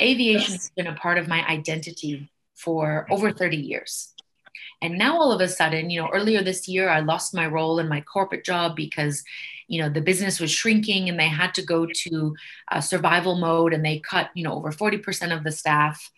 aviation 0.00 0.52
yes. 0.52 0.62
has 0.62 0.70
been 0.74 0.86
a 0.86 0.94
part 0.94 1.18
of 1.18 1.28
my 1.28 1.46
identity 1.46 2.30
for 2.62 3.06
over 3.10 3.32
30 3.32 3.56
years. 3.56 4.14
And 4.82 4.96
now 4.96 5.18
all 5.18 5.32
of 5.32 5.40
a 5.40 5.48
sudden, 5.48 5.90
you 5.90 6.00
know, 6.00 6.08
earlier 6.12 6.42
this 6.42 6.66
year, 6.66 6.88
I 6.88 7.00
lost 7.00 7.34
my 7.34 7.46
role 7.46 7.78
in 7.78 7.88
my 7.88 8.00
corporate 8.00 8.44
job 8.44 8.76
because, 8.76 9.22
you 9.70 9.80
know 9.80 9.88
the 9.88 10.00
business 10.00 10.40
was 10.40 10.50
shrinking 10.50 11.08
and 11.08 11.18
they 11.18 11.28
had 11.28 11.54
to 11.54 11.62
go 11.62 11.86
to 11.86 12.34
uh, 12.72 12.80
survival 12.80 13.36
mode 13.36 13.72
and 13.72 13.84
they 13.84 14.00
cut 14.00 14.28
you 14.34 14.42
know 14.42 14.52
over 14.52 14.72
40% 14.72 15.34
of 15.34 15.44
the 15.44 15.52
staff 15.52 16.10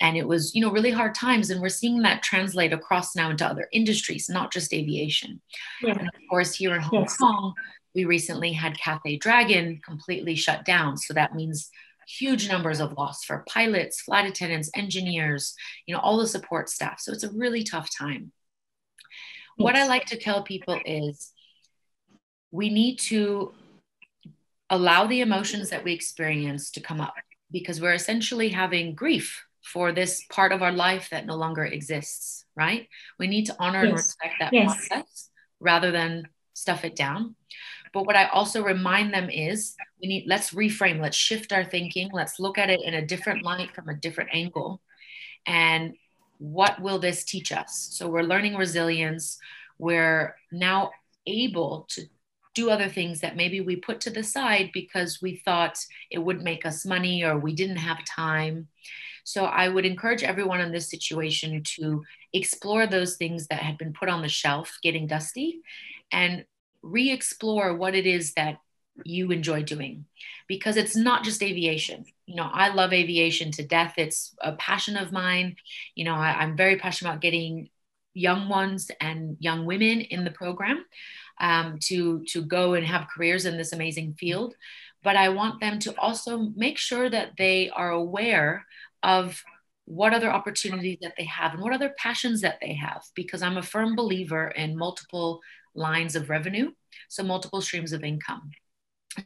and 0.00 0.16
it 0.16 0.26
was 0.26 0.54
you 0.54 0.60
know 0.60 0.70
really 0.70 0.90
hard 0.90 1.14
times 1.14 1.48
and 1.48 1.62
we're 1.62 1.68
seeing 1.68 2.02
that 2.02 2.22
translate 2.22 2.72
across 2.72 3.16
now 3.16 3.30
into 3.30 3.46
other 3.46 3.68
industries 3.72 4.28
not 4.28 4.52
just 4.52 4.74
aviation 4.74 5.40
yeah. 5.82 5.96
and 5.96 6.08
of 6.08 6.28
course 6.28 6.54
here 6.54 6.74
in 6.74 6.82
hong 6.82 7.02
yes. 7.02 7.16
kong 7.16 7.54
we 7.94 8.04
recently 8.04 8.52
had 8.52 8.78
cathay 8.78 9.16
dragon 9.16 9.80
completely 9.84 10.34
shut 10.34 10.64
down 10.64 10.96
so 10.96 11.14
that 11.14 11.34
means 11.34 11.70
huge 12.06 12.48
numbers 12.48 12.80
of 12.80 12.92
loss 12.96 13.24
for 13.24 13.44
pilots 13.48 14.00
flight 14.00 14.26
attendants 14.26 14.70
engineers 14.74 15.54
you 15.86 15.94
know 15.94 16.00
all 16.00 16.18
the 16.18 16.26
support 16.26 16.68
staff 16.68 17.00
so 17.00 17.12
it's 17.12 17.24
a 17.24 17.32
really 17.32 17.64
tough 17.64 17.88
time 17.96 18.32
what 19.56 19.76
i 19.76 19.86
like 19.86 20.04
to 20.04 20.18
tell 20.18 20.42
people 20.42 20.78
is 20.84 21.32
we 22.50 22.70
need 22.70 22.98
to 22.98 23.52
allow 24.70 25.06
the 25.06 25.20
emotions 25.20 25.70
that 25.70 25.84
we 25.84 25.92
experience 25.92 26.70
to 26.70 26.80
come 26.80 27.00
up 27.00 27.14
because 27.50 27.80
we're 27.80 27.94
essentially 27.94 28.48
having 28.48 28.94
grief 28.94 29.44
for 29.62 29.92
this 29.92 30.24
part 30.30 30.52
of 30.52 30.62
our 30.62 30.72
life 30.72 31.10
that 31.10 31.26
no 31.26 31.34
longer 31.34 31.64
exists, 31.64 32.44
right? 32.54 32.88
We 33.18 33.26
need 33.26 33.46
to 33.46 33.56
honor 33.58 33.82
yes. 33.82 33.88
and 33.88 33.96
respect 33.96 34.34
that 34.40 34.52
yes. 34.52 34.88
process 34.88 35.30
rather 35.60 35.90
than 35.90 36.28
stuff 36.54 36.84
it 36.84 36.96
down. 36.96 37.34
But 37.92 38.06
what 38.06 38.16
I 38.16 38.26
also 38.26 38.62
remind 38.62 39.12
them 39.12 39.30
is 39.30 39.74
we 40.00 40.08
need 40.08 40.24
let's 40.26 40.50
reframe, 40.50 41.00
let's 41.00 41.16
shift 41.16 41.52
our 41.52 41.64
thinking, 41.64 42.10
let's 42.12 42.38
look 42.38 42.58
at 42.58 42.70
it 42.70 42.80
in 42.82 42.94
a 42.94 43.06
different 43.06 43.42
light 43.42 43.74
from 43.74 43.88
a 43.88 43.94
different 43.94 44.30
angle. 44.32 44.80
And 45.46 45.94
what 46.38 46.80
will 46.80 46.98
this 46.98 47.24
teach 47.24 47.52
us? 47.52 47.88
So 47.92 48.08
we're 48.08 48.22
learning 48.22 48.56
resilience. 48.56 49.38
We're 49.78 50.36
now 50.52 50.90
able 51.26 51.86
to 51.90 52.02
do 52.54 52.70
other 52.70 52.88
things 52.88 53.20
that 53.20 53.36
maybe 53.36 53.60
we 53.60 53.76
put 53.76 54.00
to 54.00 54.10
the 54.10 54.22
side 54.22 54.70
because 54.72 55.20
we 55.20 55.36
thought 55.44 55.78
it 56.10 56.18
would 56.18 56.42
make 56.42 56.64
us 56.64 56.86
money 56.86 57.22
or 57.22 57.38
we 57.38 57.54
didn't 57.54 57.76
have 57.76 57.98
time. 58.04 58.68
So 59.24 59.44
I 59.44 59.68
would 59.68 59.84
encourage 59.84 60.22
everyone 60.22 60.60
in 60.60 60.72
this 60.72 60.88
situation 60.88 61.62
to 61.76 62.02
explore 62.32 62.86
those 62.86 63.16
things 63.16 63.48
that 63.48 63.60
had 63.60 63.76
been 63.76 63.92
put 63.92 64.08
on 64.08 64.22
the 64.22 64.28
shelf, 64.28 64.78
getting 64.82 65.06
dusty, 65.06 65.60
and 66.10 66.44
re 66.86 67.10
explore 67.10 67.74
what 67.74 67.94
it 67.94 68.06
is 68.06 68.32
that 68.34 68.58
you 69.04 69.30
enjoy 69.30 69.62
doing 69.62 70.06
because 70.48 70.76
it's 70.76 70.96
not 70.96 71.24
just 71.24 71.42
aviation. 71.42 72.04
You 72.26 72.36
know, 72.36 72.48
I 72.50 72.72
love 72.72 72.92
aviation 72.92 73.50
to 73.52 73.66
death. 73.66 73.94
It's 73.96 74.34
a 74.40 74.52
passion 74.52 74.96
of 74.96 75.12
mine. 75.12 75.56
You 75.94 76.04
know, 76.04 76.14
I, 76.14 76.42
am 76.44 76.56
very 76.56 76.76
passionate 76.76 77.10
about 77.10 77.20
getting 77.20 77.68
young 78.14 78.48
ones 78.48 78.90
and 79.00 79.36
young 79.40 79.66
women 79.66 80.00
in 80.00 80.24
the 80.24 80.30
program 80.30 80.84
um, 81.40 81.78
to 81.84 82.24
to 82.28 82.42
go 82.42 82.74
and 82.74 82.86
have 82.86 83.08
careers 83.14 83.44
in 83.44 83.56
this 83.56 83.72
amazing 83.72 84.14
field. 84.18 84.54
But 85.02 85.16
I 85.16 85.28
want 85.28 85.60
them 85.60 85.78
to 85.80 85.98
also 86.00 86.38
make 86.56 86.78
sure 86.78 87.08
that 87.10 87.32
they 87.36 87.70
are 87.70 87.90
aware 87.90 88.64
of 89.02 89.42
what 89.84 90.12
other 90.12 90.30
opportunities 90.30 90.98
that 91.00 91.14
they 91.16 91.24
have 91.24 91.52
and 91.52 91.62
what 91.62 91.72
other 91.72 91.94
passions 91.96 92.40
that 92.40 92.58
they 92.60 92.74
have 92.74 93.04
because 93.14 93.40
i'm 93.40 93.56
a 93.56 93.62
firm 93.62 93.94
believer 93.94 94.48
in 94.48 94.76
multiple 94.76 95.40
lines 95.76 96.16
of 96.16 96.30
revenue 96.30 96.70
so 97.08 97.22
multiple 97.22 97.60
streams 97.60 97.92
of 97.92 98.02
income 98.02 98.50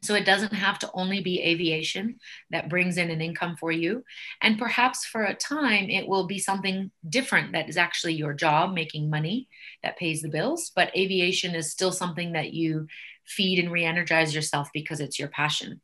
so 0.03 0.15
it 0.15 0.25
doesn't 0.25 0.53
have 0.53 0.79
to 0.81 0.91
only 0.95 1.21
be 1.21 1.43
aviation 1.43 2.17
that 2.51 2.69
brings 2.69 2.97
in 2.97 3.11
an 3.11 3.21
income 3.21 3.57
for 3.57 3.73
you. 3.73 4.05
And 4.41 4.59
perhaps 4.59 5.05
for 5.05 5.25
a 5.25 5.35
time, 5.35 5.91
it 5.91 6.07
will 6.07 6.27
be 6.27 6.39
something 6.39 6.91
different 7.09 7.53
that 7.53 7.69
is 7.69 7.77
actually 7.77 8.15
your 8.15 8.33
job, 8.33 8.73
making 8.73 9.11
money 9.11 9.49
that 9.83 9.99
pays 9.99 10.23
the 10.23 10.29
bills. 10.29 10.71
But 10.75 10.97
aviation 10.97 11.55
is 11.55 11.71
still 11.71 11.93
something 11.93 12.33
that 12.33 12.53
you 12.53 12.87
feed 13.27 13.59
and 13.59 13.73
re 13.73 13.85
energize 13.85 14.35
yourself 14.35 14.69
because 14.73 15.01
it's 15.01 15.19
your 15.19 15.29
passion. 15.29 15.81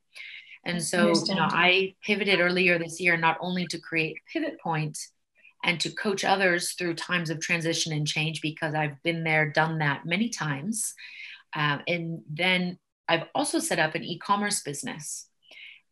And 0.64 0.82
so, 0.82 1.12
you 1.26 1.34
know, 1.34 1.46
I 1.48 1.94
pivoted 2.02 2.40
earlier 2.40 2.78
this 2.78 3.00
year 3.00 3.16
not 3.16 3.38
only 3.40 3.66
to 3.68 3.78
create 3.78 4.18
Pivot 4.32 4.58
Point 4.60 4.98
and 5.66 5.80
to 5.80 5.90
coach 5.90 6.24
others 6.24 6.72
through 6.72 6.94
times 6.94 7.28
of 7.28 7.40
transition 7.40 7.92
and 7.92 8.06
change 8.06 8.40
because 8.40 8.72
I've 8.72 9.02
been 9.02 9.24
there, 9.24 9.50
done 9.50 9.78
that 9.78 10.06
many 10.06 10.28
times. 10.28 10.94
Um, 11.56 11.82
and 11.88 12.22
then 12.30 12.78
I've 13.08 13.24
also 13.34 13.58
set 13.58 13.80
up 13.80 13.96
an 13.96 14.04
e 14.04 14.16
commerce 14.16 14.62
business. 14.62 15.26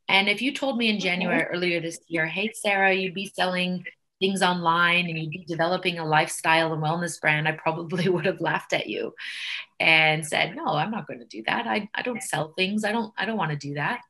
And 0.09 0.29
if 0.29 0.41
you 0.41 0.55
told 0.55 0.79
me 0.79 0.91
in 0.91 1.01
January 1.01 1.43
earlier 1.43 1.81
this 1.81 1.99
year, 2.07 2.25
hey, 2.25 2.53
Sarah, 2.55 2.95
you'd 2.95 3.15
be 3.15 3.33
selling 3.35 3.85
things 4.21 4.43
online 4.43 5.09
and 5.09 5.19
you'd 5.19 5.31
be 5.31 5.45
developing 5.49 5.99
a 5.99 6.07
lifestyle 6.07 6.73
and 6.73 6.81
wellness 6.81 7.21
brand, 7.21 7.49
I 7.49 7.53
probably 7.53 8.09
would 8.11 8.27
have 8.27 8.41
laughed 8.41 8.75
at 8.75 8.87
you 8.87 9.13
and 9.81 10.25
said, 10.25 10.55
no, 10.55 10.67
I'm 10.67 10.93
not 10.93 11.09
going 11.09 11.19
to 11.19 11.27
do 11.27 11.43
that. 11.49 11.67
I, 11.67 11.89
I 11.93 12.03
don't 12.03 12.23
sell 12.23 12.53
things. 12.57 12.85
I 12.85 12.93
don't, 12.93 13.13
I 13.19 13.25
don't 13.25 13.37
want 13.37 13.51
to 13.51 13.57
do 13.57 13.75
that. 13.75 14.03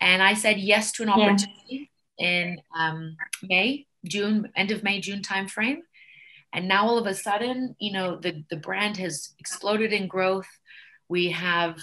And 0.00 0.22
I 0.22 0.34
said 0.34 0.58
yes 0.58 0.92
to 0.92 1.02
an 1.02 1.08
opportunity 1.08 1.90
yeah. 2.16 2.26
in 2.28 2.60
um, 2.76 3.16
May, 3.42 3.86
June, 4.04 4.50
end 4.56 4.70
of 4.70 4.82
May, 4.82 5.00
June 5.00 5.22
timeframe. 5.22 5.78
And 6.52 6.68
now 6.68 6.86
all 6.86 6.98
of 6.98 7.06
a 7.06 7.14
sudden, 7.14 7.74
you 7.80 7.92
know, 7.92 8.16
the, 8.16 8.44
the 8.48 8.56
brand 8.56 8.96
has 8.98 9.34
exploded 9.38 9.92
in 9.92 10.06
growth. 10.06 10.46
We 11.08 11.30
have, 11.30 11.78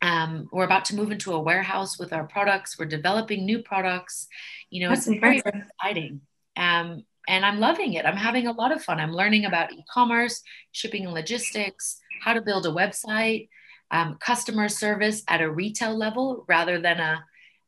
um, 0.00 0.48
we're 0.52 0.64
about 0.64 0.86
to 0.86 0.96
move 0.96 1.10
into 1.10 1.34
a 1.34 1.40
warehouse 1.40 1.98
with 1.98 2.12
our 2.12 2.24
products. 2.24 2.78
We're 2.78 2.86
developing 2.86 3.44
new 3.44 3.62
products. 3.62 4.26
You 4.70 4.84
know, 4.84 4.88
That's 4.88 5.06
it's 5.06 5.20
very, 5.20 5.42
very 5.42 5.64
exciting. 5.66 6.22
Um, 6.56 7.04
and 7.28 7.44
I'm 7.44 7.60
loving 7.60 7.92
it. 7.92 8.06
I'm 8.06 8.16
having 8.16 8.46
a 8.46 8.52
lot 8.52 8.72
of 8.72 8.82
fun. 8.82 8.98
I'm 8.98 9.12
learning 9.12 9.44
about 9.44 9.72
e 9.72 9.84
commerce, 9.92 10.42
shipping 10.72 11.04
and 11.04 11.14
logistics, 11.14 12.00
how 12.22 12.32
to 12.32 12.40
build 12.40 12.66
a 12.66 12.70
website, 12.70 13.48
um, 13.90 14.16
customer 14.18 14.68
service 14.68 15.22
at 15.28 15.42
a 15.42 15.50
retail 15.50 15.96
level 15.96 16.44
rather 16.48 16.80
than 16.80 16.98
a 16.98 17.24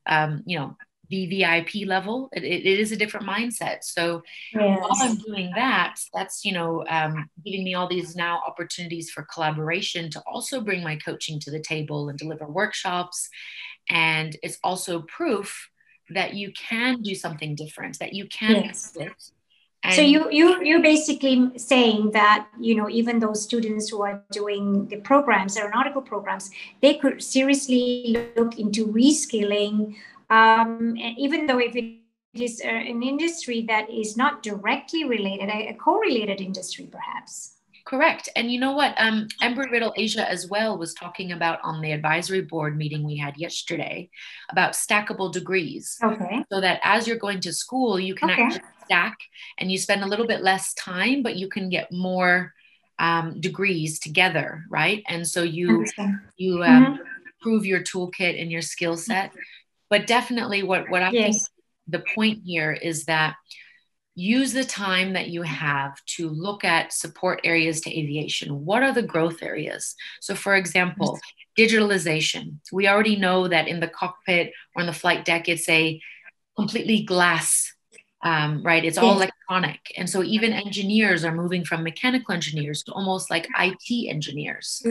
um, 0.06 0.42
you 0.46 0.58
know, 0.58 0.76
VVIP 1.12 1.86
level. 1.86 2.28
It, 2.32 2.44
it 2.44 2.64
is 2.64 2.92
a 2.92 2.96
different 2.96 3.26
mindset. 3.26 3.84
So 3.84 4.22
yes. 4.54 4.80
while 4.80 4.90
I'm 4.96 5.16
doing 5.16 5.52
that, 5.54 5.96
that's, 6.14 6.44
you 6.44 6.52
know, 6.52 6.84
um, 6.88 7.28
giving 7.44 7.64
me 7.64 7.74
all 7.74 7.88
these 7.88 8.16
now 8.16 8.40
opportunities 8.46 9.10
for 9.10 9.26
collaboration 9.32 10.10
to 10.10 10.22
also 10.26 10.60
bring 10.60 10.82
my 10.82 10.96
coaching 10.96 11.38
to 11.40 11.50
the 11.50 11.60
table 11.60 12.08
and 12.08 12.18
deliver 12.18 12.46
workshops. 12.46 13.28
And 13.88 14.36
it's 14.42 14.58
also 14.64 15.02
proof 15.02 15.68
that 16.10 16.34
you 16.34 16.52
can 16.52 17.02
do 17.02 17.14
something 17.14 17.54
different, 17.54 17.98
that 17.98 18.12
you 18.12 18.26
can 18.28 18.64
yes. 18.64 18.96
And 19.84 19.94
so 19.94 20.02
you 20.02 20.30
you 20.30 20.62
you're 20.62 20.82
basically 20.82 21.58
saying 21.58 22.12
that 22.12 22.46
you 22.60 22.76
know 22.76 22.88
even 22.88 23.18
those 23.18 23.42
students 23.42 23.88
who 23.88 24.02
are 24.02 24.22
doing 24.30 24.86
the 24.86 24.98
programs, 24.98 25.56
aeronautical 25.56 26.02
programs, 26.02 26.50
they 26.80 26.94
could 26.94 27.20
seriously 27.20 28.16
look 28.36 28.60
into 28.60 28.86
reskilling, 28.86 29.96
um, 30.32 30.96
even 30.96 31.46
though 31.46 31.58
if 31.58 31.76
it 31.76 31.98
is 32.34 32.60
an 32.60 33.02
industry 33.02 33.64
that 33.68 33.90
is 33.90 34.16
not 34.16 34.42
directly 34.42 35.04
related, 35.04 35.48
a, 35.48 35.68
a 35.68 35.74
correlated 35.74 36.40
industry 36.40 36.88
perhaps. 36.90 37.56
Correct. 37.84 38.28
And 38.36 38.50
you 38.50 38.60
know 38.60 38.72
what? 38.72 38.94
Um, 38.96 39.26
Embry 39.42 39.70
Riddle 39.70 39.92
Asia 39.96 40.28
as 40.30 40.48
well 40.48 40.78
was 40.78 40.94
talking 40.94 41.32
about 41.32 41.58
on 41.64 41.80
the 41.80 41.90
advisory 41.90 42.40
board 42.40 42.76
meeting 42.76 43.04
we 43.04 43.16
had 43.16 43.36
yesterday 43.36 44.08
about 44.50 44.72
stackable 44.72 45.32
degrees. 45.32 45.98
Okay. 46.02 46.44
So 46.50 46.60
that 46.60 46.80
as 46.84 47.06
you're 47.08 47.16
going 47.16 47.40
to 47.40 47.52
school, 47.52 47.98
you 47.98 48.14
can 48.14 48.30
okay. 48.30 48.42
actually 48.42 48.62
stack 48.84 49.18
and 49.58 49.70
you 49.70 49.78
spend 49.78 50.02
a 50.02 50.06
little 50.06 50.26
bit 50.26 50.42
less 50.42 50.74
time, 50.74 51.22
but 51.22 51.36
you 51.36 51.48
can 51.48 51.68
get 51.68 51.90
more 51.92 52.54
um, 52.98 53.40
degrees 53.40 53.98
together, 53.98 54.64
right? 54.70 55.02
And 55.08 55.26
so 55.26 55.42
you 55.42 55.84
you 56.36 56.62
um, 56.62 56.84
mm-hmm. 56.84 57.02
prove 57.40 57.66
your 57.66 57.80
toolkit 57.80 58.40
and 58.40 58.50
your 58.50 58.62
skill 58.62 58.96
set. 58.96 59.32
But 59.92 60.06
definitely, 60.06 60.62
what 60.62 60.88
what 60.88 61.02
I 61.02 61.10
yes. 61.10 61.22
think 61.22 61.42
the 61.86 62.14
point 62.14 62.38
here 62.46 62.72
is 62.72 63.04
that 63.04 63.34
use 64.14 64.54
the 64.54 64.64
time 64.64 65.12
that 65.12 65.28
you 65.28 65.42
have 65.42 66.02
to 66.16 66.30
look 66.30 66.64
at 66.64 66.94
support 66.94 67.42
areas 67.44 67.82
to 67.82 67.90
aviation. 67.90 68.64
What 68.64 68.82
are 68.82 68.94
the 68.94 69.02
growth 69.02 69.42
areas? 69.42 69.94
So, 70.22 70.34
for 70.34 70.56
example, 70.56 71.20
digitalization. 71.58 72.56
We 72.72 72.88
already 72.88 73.16
know 73.16 73.48
that 73.48 73.68
in 73.68 73.80
the 73.80 73.86
cockpit 73.86 74.54
or 74.74 74.80
in 74.80 74.86
the 74.86 74.94
flight 74.94 75.26
deck, 75.26 75.46
it's 75.46 75.68
a 75.68 76.00
completely 76.56 77.02
glass, 77.02 77.70
um, 78.24 78.62
right? 78.62 78.86
It's 78.86 78.96
all 78.96 79.12
electronic. 79.12 79.92
And 79.98 80.08
so, 80.08 80.22
even 80.22 80.54
engineers 80.54 81.22
are 81.22 81.34
moving 81.34 81.66
from 81.66 81.82
mechanical 81.82 82.32
engineers 82.32 82.82
to 82.84 82.92
almost 82.92 83.30
like 83.30 83.46
IT 83.58 84.08
engineers. 84.08 84.82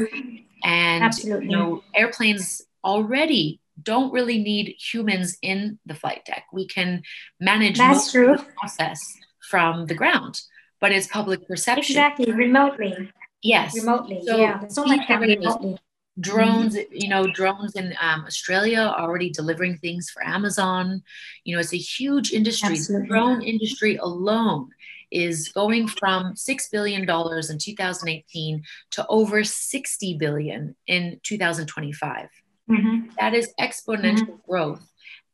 And, 0.63 1.03
Absolutely. 1.03 1.45
you 1.45 1.51
know, 1.57 1.83
airplanes 1.95 2.61
already 2.83 3.60
don't 3.83 4.11
really 4.11 4.37
need 4.37 4.75
humans 4.79 5.37
in 5.41 5.79
the 5.85 5.95
flight 5.95 6.23
deck. 6.25 6.45
We 6.53 6.67
can 6.67 7.03
manage 7.39 7.77
That's 7.77 8.11
true. 8.11 8.37
the 8.37 8.45
process 8.59 8.99
from 9.49 9.85
the 9.87 9.95
ground, 9.95 10.39
but 10.79 10.91
it's 10.91 11.07
public 11.07 11.47
perception. 11.47 11.93
Exactly, 11.95 12.31
remotely. 12.31 13.11
Yes. 13.41 13.75
Remotely. 13.75 14.21
So 14.25 14.37
yeah. 14.37 14.67
So 14.67 14.85
much 14.85 15.07
remotely. 15.09 15.77
drones 16.19 16.77
you 16.91 17.07
know 17.07 17.25
drones 17.25 17.73
in 17.75 17.93
um, 18.01 18.25
australia 18.25 18.79
are 18.79 19.07
already 19.07 19.29
delivering 19.29 19.77
things 19.77 20.09
for 20.09 20.21
amazon 20.21 21.01
you 21.45 21.55
know 21.55 21.61
it's 21.61 21.73
a 21.73 21.77
huge 21.77 22.33
industry 22.33 22.75
Absolutely. 22.75 23.07
the 23.07 23.13
drone 23.13 23.41
industry 23.41 23.95
alone 23.95 24.69
is 25.11 25.49
going 25.49 25.87
from 25.87 26.33
$6 26.33 26.71
billion 26.71 27.01
in 27.01 27.57
2018 27.57 28.63
to 28.91 29.07
over 29.07 29.43
60 29.43 30.17
billion 30.17 30.75
in 30.87 31.19
2025 31.23 32.27
mm-hmm. 32.71 33.07
that 33.19 33.33
is 33.33 33.53
exponential 33.59 34.27
mm-hmm. 34.27 34.51
growth 34.51 34.81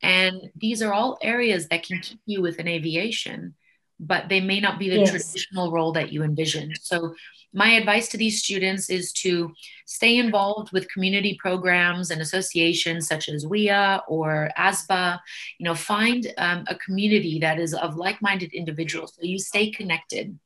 and 0.02 0.52
these 0.56 0.82
are 0.82 0.94
all 0.94 1.18
areas 1.22 1.68
that 1.68 1.84
can 1.84 2.00
keep 2.00 2.20
you 2.26 2.42
within 2.42 2.68
aviation 2.68 3.54
but 4.00 4.30
they 4.30 4.40
may 4.40 4.60
not 4.60 4.78
be 4.78 4.90
the 4.90 4.98
yes. 4.98 5.10
traditional 5.10 5.72
role 5.72 5.92
that 5.92 6.12
you 6.12 6.24
envisioned 6.24 6.78
so 6.82 7.16
my 7.54 7.70
advice 7.72 8.10
to 8.10 8.18
these 8.18 8.44
students 8.44 8.90
is 8.90 9.12
to 9.14 9.54
stay 9.86 10.18
involved 10.18 10.72
with 10.72 10.92
community 10.92 11.38
programs 11.42 12.12
and 12.12 12.22
associations 12.22 13.08
such 13.08 13.30
as 13.30 13.46
WIA 13.46 14.02
or 14.08 14.52
ASBA. 14.58 15.20
You 15.58 15.64
know, 15.64 15.76
find 15.76 16.32
um, 16.38 16.66
a 16.68 16.76
community 16.76 17.40
that 17.40 17.60
is 17.60 17.74
of 17.74 17.96
like-minded 17.96 18.54
individuals 18.54 19.16
so 19.16 19.26
you 19.26 19.40
stay 19.40 19.72
connected. 19.72 20.38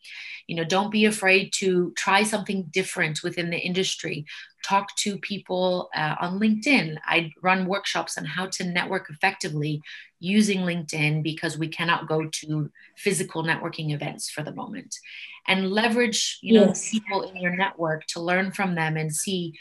You 0.47 0.55
know, 0.55 0.63
don't 0.63 0.91
be 0.91 1.05
afraid 1.05 1.51
to 1.53 1.91
try 1.97 2.23
something 2.23 2.63
different 2.71 3.23
within 3.23 3.49
the 3.49 3.59
industry. 3.59 4.25
Talk 4.63 4.95
to 4.97 5.17
people 5.17 5.89
uh, 5.95 6.15
on 6.19 6.39
LinkedIn. 6.39 6.97
I 7.05 7.31
run 7.41 7.65
workshops 7.65 8.17
on 8.17 8.25
how 8.25 8.47
to 8.47 8.63
network 8.63 9.09
effectively 9.09 9.81
using 10.19 10.59
LinkedIn 10.59 11.23
because 11.23 11.57
we 11.57 11.67
cannot 11.67 12.07
go 12.07 12.27
to 12.27 12.69
physical 12.95 13.43
networking 13.43 13.91
events 13.91 14.29
for 14.29 14.43
the 14.43 14.53
moment 14.53 14.95
and 15.47 15.71
leverage 15.71 16.39
you 16.41 16.53
know 16.53 16.67
yes. 16.67 16.91
people 16.91 17.23
in 17.23 17.35
your 17.37 17.55
network 17.55 18.05
to 18.05 18.21
learn 18.21 18.51
from 18.51 18.75
them 18.75 18.97
and 18.97 19.13
see 19.13 19.53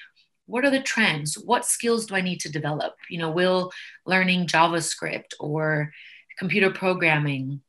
what 0.47 0.65
are 0.65 0.71
the 0.71 0.83
trends 0.83 1.35
what 1.35 1.65
skills 1.65 2.07
do 2.07 2.15
i 2.15 2.21
need 2.21 2.41
to 2.41 2.53
develop 2.53 2.95
you 3.09 3.19
know 3.19 3.31
will 3.31 3.73
learning 4.07 4.47
javascript 4.47 5.33
or 5.39 5.93
computer 6.39 6.71
programming 6.71 7.61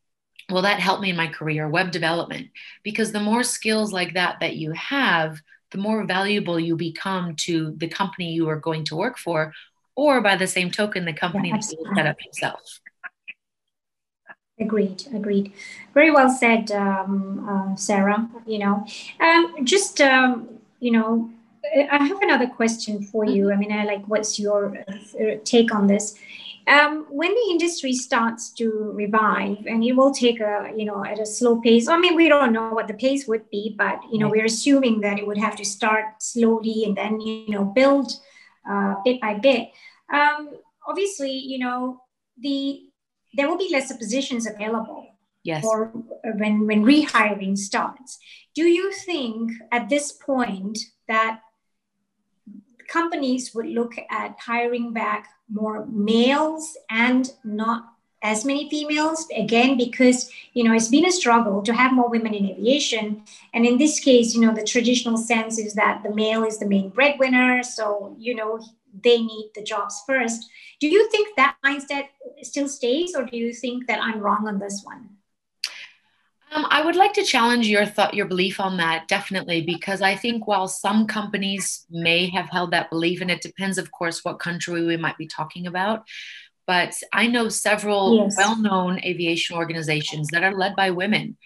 will 0.50 0.64
that 0.64 0.80
help 0.80 1.00
me 1.00 1.10
in 1.10 1.16
my 1.16 1.28
career 1.28 1.68
web 1.70 1.92
development 1.92 2.48
because 2.84 3.12
the 3.12 3.20
more 3.20 3.44
skills 3.44 3.94
like 3.94 4.14
that 4.14 4.40
that 4.40 4.56
you 4.56 4.72
have 4.72 5.40
the 5.72 5.78
more 5.78 6.04
valuable 6.06 6.60
you 6.60 6.76
become 6.76 7.36
to 7.36 7.74
the 7.78 7.88
company 7.88 8.32
you 8.32 8.48
are 8.50 8.60
going 8.60 8.84
to 8.86 8.96
work 8.96 9.18
for 9.18 9.54
or 9.96 10.22
by 10.22 10.36
the 10.36 10.48
same 10.48 10.72
token 10.72 11.06
the 11.06 11.14
company 11.14 11.50
yeah, 11.50 11.58
that 11.58 11.72
you 11.72 11.92
set 11.96 12.08
up 12.08 12.18
yourself 12.26 12.80
Agreed, 14.60 15.08
agreed. 15.14 15.54
Very 15.96 16.12
well 16.12 16.30
said, 16.30 16.72
um, 16.72 17.50
uh, 17.50 17.76
Sarah. 17.76 18.30
You 18.46 18.60
know, 18.60 18.86
um, 19.20 19.66
just 19.66 20.00
um, 20.02 20.60
you 20.80 20.92
know, 20.92 21.32
I 21.92 22.06
have 22.06 22.22
another 22.22 22.48
question 22.48 23.02
for 23.02 23.26
you. 23.26 23.52
I 23.52 23.56
mean, 23.56 23.72
I 23.72 23.86
like, 23.86 24.06
what's 24.06 24.40
your 24.40 24.78
uh, 24.88 25.38
take 25.44 25.74
on 25.74 25.88
this? 25.88 26.16
Um, 26.68 27.06
when 27.10 27.32
the 27.32 27.48
industry 27.50 27.94
starts 27.94 28.52
to 28.54 28.92
revive, 28.94 29.66
and 29.66 29.84
it 29.84 29.94
will 29.94 30.14
take 30.14 30.40
a 30.40 30.72
you 30.76 30.86
know 30.86 31.04
at 31.04 31.20
a 31.20 31.26
slow 31.26 31.60
pace. 31.62 31.88
I 31.88 31.98
mean, 31.98 32.16
we 32.16 32.30
don't 32.30 32.54
know 32.54 32.70
what 32.70 32.88
the 32.88 32.94
pace 32.94 33.28
would 33.28 33.50
be, 33.50 33.76
but 33.78 34.00
you 34.12 34.20
know, 34.20 34.30
we're 34.30 34.46
assuming 34.46 35.02
that 35.02 35.20
it 35.20 35.26
would 35.26 35.38
have 35.38 35.56
to 35.58 35.66
start 35.66 36.22
slowly 36.22 36.84
and 36.86 36.96
then 36.96 37.20
you 37.20 37.50
know 37.50 37.66
build 37.66 38.12
uh, 38.70 38.96
bit 39.04 39.20
by 39.20 39.36
bit. 39.36 39.70
Um, 40.14 40.50
obviously, 40.88 41.32
you 41.32 41.60
know 41.60 42.02
the 42.38 42.84
there 43.34 43.48
will 43.48 43.58
be 43.58 43.70
lesser 43.72 43.96
positions 43.96 44.46
available 44.46 45.12
yes. 45.44 45.62
for 45.62 45.92
when, 46.36 46.68
when 46.68 46.84
rehiring 46.84 47.58
starts. 47.58 48.20
Do 48.54 48.64
you 48.64 48.92
think 48.92 49.52
at 49.72 49.90
this 49.90 50.12
point 50.12 50.78
that 51.08 51.42
companies 52.88 53.56
would 53.56 53.68
look 53.68 53.94
at 54.10 54.38
hiring 54.40 54.92
back 54.92 55.30
more 55.52 55.86
males 55.88 56.78
and 56.90 57.34
not 57.44 57.88
as 58.24 58.46
many 58.46 58.70
females 58.70 59.28
again 59.36 59.76
because 59.78 60.30
you 60.54 60.64
know 60.64 60.74
it's 60.74 60.90
been 60.90 61.06
a 61.06 61.12
struggle 61.12 61.64
to 61.64 61.74
have 61.74 61.92
more 61.92 62.08
women 62.08 62.36
in 62.36 62.46
aviation 62.46 63.24
and 63.54 63.66
in 63.66 63.80
this 63.80 64.00
case 64.00 64.36
you 64.36 64.42
know 64.42 64.54
the 64.54 64.64
traditional 64.64 65.18
sense 65.18 65.58
is 65.58 65.74
that 65.74 66.04
the 66.04 66.14
male 66.14 66.44
is 66.44 66.60
the 66.60 66.68
main 66.68 66.90
breadwinner 66.90 67.64
so 67.64 68.16
you 68.20 68.36
know 68.36 68.60
they 69.04 69.22
need 69.22 69.52
the 69.56 69.64
jobs 69.64 70.02
first. 70.06 70.50
Do 70.80 70.88
you 70.88 71.10
think 71.10 71.36
that 71.36 71.58
mindset 71.66 72.08
still 72.42 72.68
stays, 72.68 73.16
or 73.16 73.26
do 73.26 73.38
you 73.38 73.54
think 73.54 73.88
that 73.88 74.02
I'm 74.02 74.20
wrong 74.20 74.48
on 74.48 74.60
this 74.60 74.82
one? 74.84 75.10
Um, 76.54 76.68
I 76.70 76.84
would 76.84 76.98
like 76.98 77.14
to 77.14 77.24
challenge 77.24 77.68
your 77.68 77.86
thought, 77.86 78.14
your 78.14 78.26
belief 78.26 78.60
on 78.60 78.76
that, 78.78 79.08
definitely, 79.08 79.62
because 79.62 80.02
I 80.02 80.16
think 80.18 80.48
while 80.48 80.68
some 80.68 81.08
companies 81.08 81.86
may 81.90 82.30
have 82.30 82.50
held 82.50 82.72
that 82.72 82.90
belief, 82.90 83.22
and 83.22 83.32
it 83.32 83.42
depends, 83.42 83.78
of 83.78 83.92
course, 83.92 84.26
what 84.26 84.40
country 84.40 84.86
we 84.86 84.98
might 84.98 85.18
be 85.18 85.28
talking 85.28 85.66
about. 85.66 86.04
But 86.68 86.94
I 87.14 87.28
know 87.28 87.48
several 87.48 88.18
yes. 88.18 88.36
well 88.38 88.62
known 88.62 89.00
aviation 89.04 89.56
organizations 89.56 90.28
that 90.32 90.44
are 90.44 90.54
led 90.54 90.76
by 90.76 90.92
women 90.92 91.38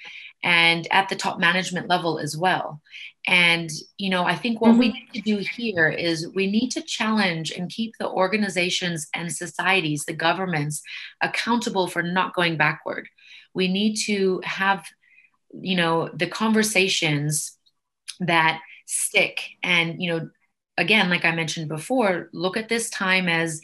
and 0.44 0.88
at 0.92 1.10
the 1.10 1.16
top 1.16 1.40
management 1.40 1.88
level 1.88 2.20
as 2.20 2.36
well. 2.36 2.82
And, 3.28 3.72
you 3.98 4.10
know, 4.10 4.24
I 4.24 4.36
think 4.36 4.62
what 4.62 4.72
mm-hmm. 4.72 4.80
we 4.80 4.92
need 4.92 5.10
to 5.14 5.22
do 5.22 5.38
here 5.38 5.90
is 5.90 6.30
we 6.36 6.46
need 6.46 6.70
to 6.72 6.82
challenge 6.84 7.52
and 7.52 7.72
keep 7.72 7.94
the 8.00 8.08
organizations 8.08 9.08
and 9.16 9.32
societies, 9.32 10.06
the 10.06 10.14
governments, 10.14 10.84
accountable 11.22 11.88
for 11.88 12.04
not 12.04 12.36
going 12.36 12.58
backward. 12.58 13.08
We 13.56 13.68
need 13.68 13.96
to 14.06 14.42
have, 14.44 14.86
you 15.54 15.76
know, 15.76 16.10
the 16.14 16.28
conversations 16.28 17.58
that 18.20 18.62
stick. 18.86 19.42
And, 19.64 20.02
you 20.02 20.10
know, 20.12 20.30
again, 20.78 21.10
like 21.10 21.26
I 21.26 21.32
mentioned 21.32 21.70
before, 21.70 22.30
look 22.34 22.58
at 22.58 22.70
this 22.70 22.90
time 22.90 23.28
as 23.28 23.62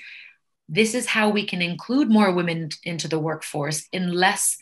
this 0.69 0.95
is 0.95 1.06
how 1.06 1.30
we 1.30 1.45
can 1.45 1.62
include 1.62 2.10
more 2.10 2.32
women 2.32 2.69
into 2.84 3.08
the 3.08 3.19
workforce 3.19 3.88
in 3.91 4.13
less 4.13 4.58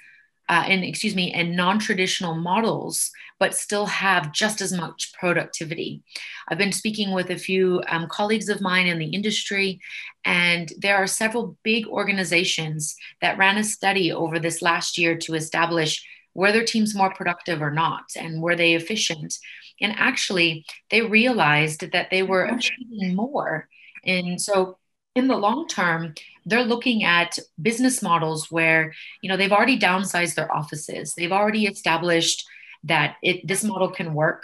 uh, 0.49 0.65
in 0.67 0.83
excuse 0.83 1.15
me 1.15 1.31
and 1.31 1.55
non-traditional 1.55 2.35
models 2.35 3.11
but 3.39 3.55
still 3.55 3.85
have 3.85 4.33
just 4.33 4.59
as 4.59 4.73
much 4.73 5.13
productivity. 5.17 6.03
I've 6.49 6.57
been 6.57 6.73
speaking 6.73 7.13
with 7.13 7.29
a 7.29 7.37
few 7.37 7.81
um, 7.87 8.07
colleagues 8.09 8.49
of 8.49 8.59
mine 8.59 8.87
in 8.87 8.99
the 8.99 9.07
industry 9.07 9.79
and 10.25 10.73
there 10.77 10.97
are 10.97 11.07
several 11.07 11.55
big 11.63 11.87
organizations 11.87 12.95
that 13.21 13.37
ran 13.37 13.57
a 13.57 13.63
study 13.63 14.11
over 14.11 14.39
this 14.39 14.61
last 14.61 14.97
year 14.97 15.17
to 15.19 15.35
establish 15.35 16.05
were 16.33 16.51
their 16.51 16.65
teams 16.65 16.93
more 16.93 17.13
productive 17.13 17.61
or 17.61 17.71
not 17.71 18.03
and 18.15 18.41
were 18.41 18.55
they 18.55 18.73
efficient? 18.73 19.37
And 19.79 19.93
actually 19.97 20.65
they 20.89 21.01
realized 21.01 21.91
that 21.91 22.09
they 22.11 22.23
were 22.23 22.43
achieving 22.43 23.15
more. 23.15 23.69
And 24.05 24.41
so 24.41 24.77
in 25.19 25.27
the 25.27 25.37
long 25.37 25.67
term 25.67 26.15
they're 26.45 26.63
looking 26.63 27.03
at 27.03 27.37
business 27.61 28.01
models 28.01 28.49
where 28.49 28.93
you 29.21 29.29
know 29.29 29.37
they've 29.37 29.51
already 29.51 29.77
downsized 29.77 30.35
their 30.35 30.51
offices. 30.51 31.13
They've 31.13 31.31
already 31.31 31.67
established 31.67 32.45
that 32.85 33.17
it 33.21 33.47
this 33.47 33.63
model 33.63 33.91
can 33.91 34.13
work. 34.13 34.43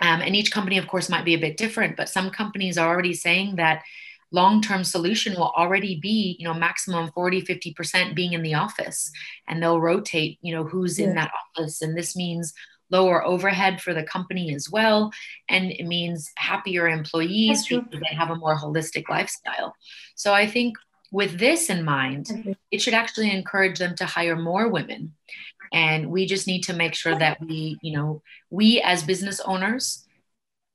Um, 0.00 0.22
and 0.22 0.34
each 0.34 0.50
company 0.50 0.78
of 0.78 0.88
course 0.88 1.10
might 1.10 1.26
be 1.26 1.34
a 1.34 1.44
bit 1.46 1.58
different 1.58 1.94
but 1.94 2.08
some 2.08 2.30
companies 2.30 2.78
are 2.78 2.88
already 2.88 3.12
saying 3.12 3.56
that 3.56 3.82
long-term 4.32 4.82
solution 4.82 5.34
will 5.34 5.52
already 5.54 6.00
be 6.00 6.36
you 6.38 6.46
know 6.46 6.54
maximum 6.54 7.10
40 7.12 7.42
50% 7.42 8.14
being 8.14 8.32
in 8.32 8.42
the 8.42 8.54
office 8.54 9.10
and 9.46 9.62
they'll 9.62 9.80
rotate 9.80 10.38
you 10.40 10.54
know 10.54 10.64
who's 10.64 10.98
yeah. 10.98 11.08
in 11.08 11.14
that 11.16 11.32
office. 11.40 11.82
And 11.82 11.96
this 11.96 12.16
means 12.16 12.54
lower 12.90 13.24
overhead 13.24 13.80
for 13.80 13.94
the 13.94 14.02
company 14.02 14.54
as 14.54 14.68
well. 14.70 15.12
And 15.48 15.70
it 15.70 15.86
means 15.86 16.30
happier 16.36 16.88
employees 16.88 17.66
because 17.66 18.00
they 18.00 18.14
have 18.14 18.30
a 18.30 18.36
more 18.36 18.56
holistic 18.56 19.08
lifestyle. 19.08 19.74
So 20.14 20.34
I 20.34 20.46
think 20.46 20.76
with 21.12 21.38
this 21.38 21.70
in 21.70 21.84
mind, 21.84 22.56
it 22.70 22.80
should 22.80 22.94
actually 22.94 23.30
encourage 23.32 23.78
them 23.78 23.96
to 23.96 24.06
hire 24.06 24.36
more 24.36 24.68
women. 24.68 25.14
And 25.72 26.10
we 26.10 26.26
just 26.26 26.46
need 26.46 26.62
to 26.62 26.72
make 26.72 26.94
sure 26.94 27.16
that 27.18 27.40
we, 27.40 27.78
you 27.82 27.96
know, 27.96 28.22
we 28.50 28.80
as 28.80 29.02
business 29.02 29.40
owners 29.40 30.06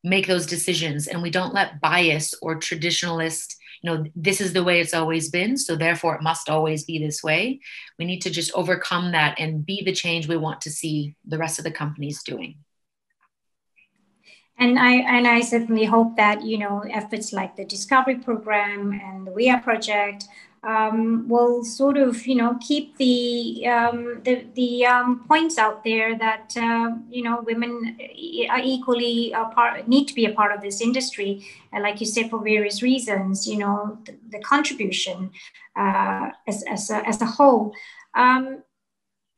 make 0.03 0.27
those 0.27 0.45
decisions 0.45 1.07
and 1.07 1.21
we 1.21 1.31
don't 1.31 1.53
let 1.53 1.81
bias 1.81 2.33
or 2.41 2.59
traditionalist 2.59 3.55
know 3.85 4.05
this 4.15 4.41
is 4.41 4.53
the 4.53 4.63
way 4.63 4.79
it's 4.79 4.93
always 4.93 5.29
been 5.29 5.57
so 5.57 5.75
therefore 5.75 6.15
it 6.15 6.21
must 6.21 6.49
always 6.49 6.83
be 6.83 6.99
this 6.99 7.23
way. 7.23 7.61
We 7.97 8.05
need 8.05 8.21
to 8.21 8.29
just 8.29 8.51
overcome 8.53 9.11
that 9.13 9.39
and 9.39 9.65
be 9.65 9.83
the 9.83 9.93
change 9.93 10.27
we 10.27 10.37
want 10.37 10.61
to 10.61 10.71
see 10.71 11.15
the 11.25 11.37
rest 11.37 11.59
of 11.59 11.63
the 11.63 11.71
companies 11.71 12.23
doing. 12.23 12.57
And 14.57 14.79
I 14.79 14.93
and 14.93 15.27
I 15.27 15.41
certainly 15.41 15.85
hope 15.85 16.15
that 16.15 16.43
you 16.43 16.57
know 16.57 16.83
efforts 16.89 17.33
like 17.33 17.55
the 17.55 17.65
Discovery 17.65 18.15
Program 18.15 18.91
and 18.93 19.27
the 19.27 19.31
WIA 19.31 19.61
project 19.61 20.25
um, 20.65 21.27
will 21.29 21.63
sort 21.63 21.97
of 21.97 22.25
you 22.25 22.35
know 22.35 22.57
keep 22.59 22.97
the 22.97 23.67
um, 23.67 24.21
the 24.23 24.45
the 24.55 24.85
um, 24.85 25.23
points 25.27 25.57
out 25.57 25.83
there 25.83 26.17
that 26.17 26.53
uh, 26.57 26.91
you 27.09 27.23
know 27.23 27.41
women 27.41 27.97
are 28.49 28.61
equally 28.63 29.31
a 29.31 29.45
part 29.45 29.87
need 29.87 30.07
to 30.07 30.15
be 30.15 30.25
a 30.25 30.33
part 30.33 30.51
of 30.53 30.61
this 30.61 30.81
industry, 30.81 31.45
and 31.71 31.83
like 31.83 31.99
you 31.99 32.07
said 32.07 32.29
for 32.29 32.43
various 32.43 32.81
reasons, 32.81 33.47
you 33.47 33.57
know 33.57 33.99
the, 34.05 34.15
the 34.29 34.39
contribution 34.39 35.31
uh, 35.75 36.31
as 36.47 36.63
as 36.63 36.89
a, 36.89 37.07
as 37.07 37.21
a 37.21 37.25
whole. 37.25 37.73
Um, 38.15 38.63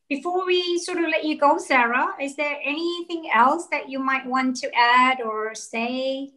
before 0.10 0.46
we 0.46 0.80
sort 0.80 1.00
of 1.00 1.10
let 1.10 1.26
you 1.26 1.38
go, 1.38 1.58
Sarah, 1.58 2.16
is 2.22 2.38
there 2.38 2.58
anything 2.64 3.30
else 3.34 3.68
that 3.72 3.90
you 3.90 4.00
might 4.00 4.26
want 4.26 4.56
to 4.58 4.72
add 4.74 5.20
or 5.20 5.54
say? 5.54 6.32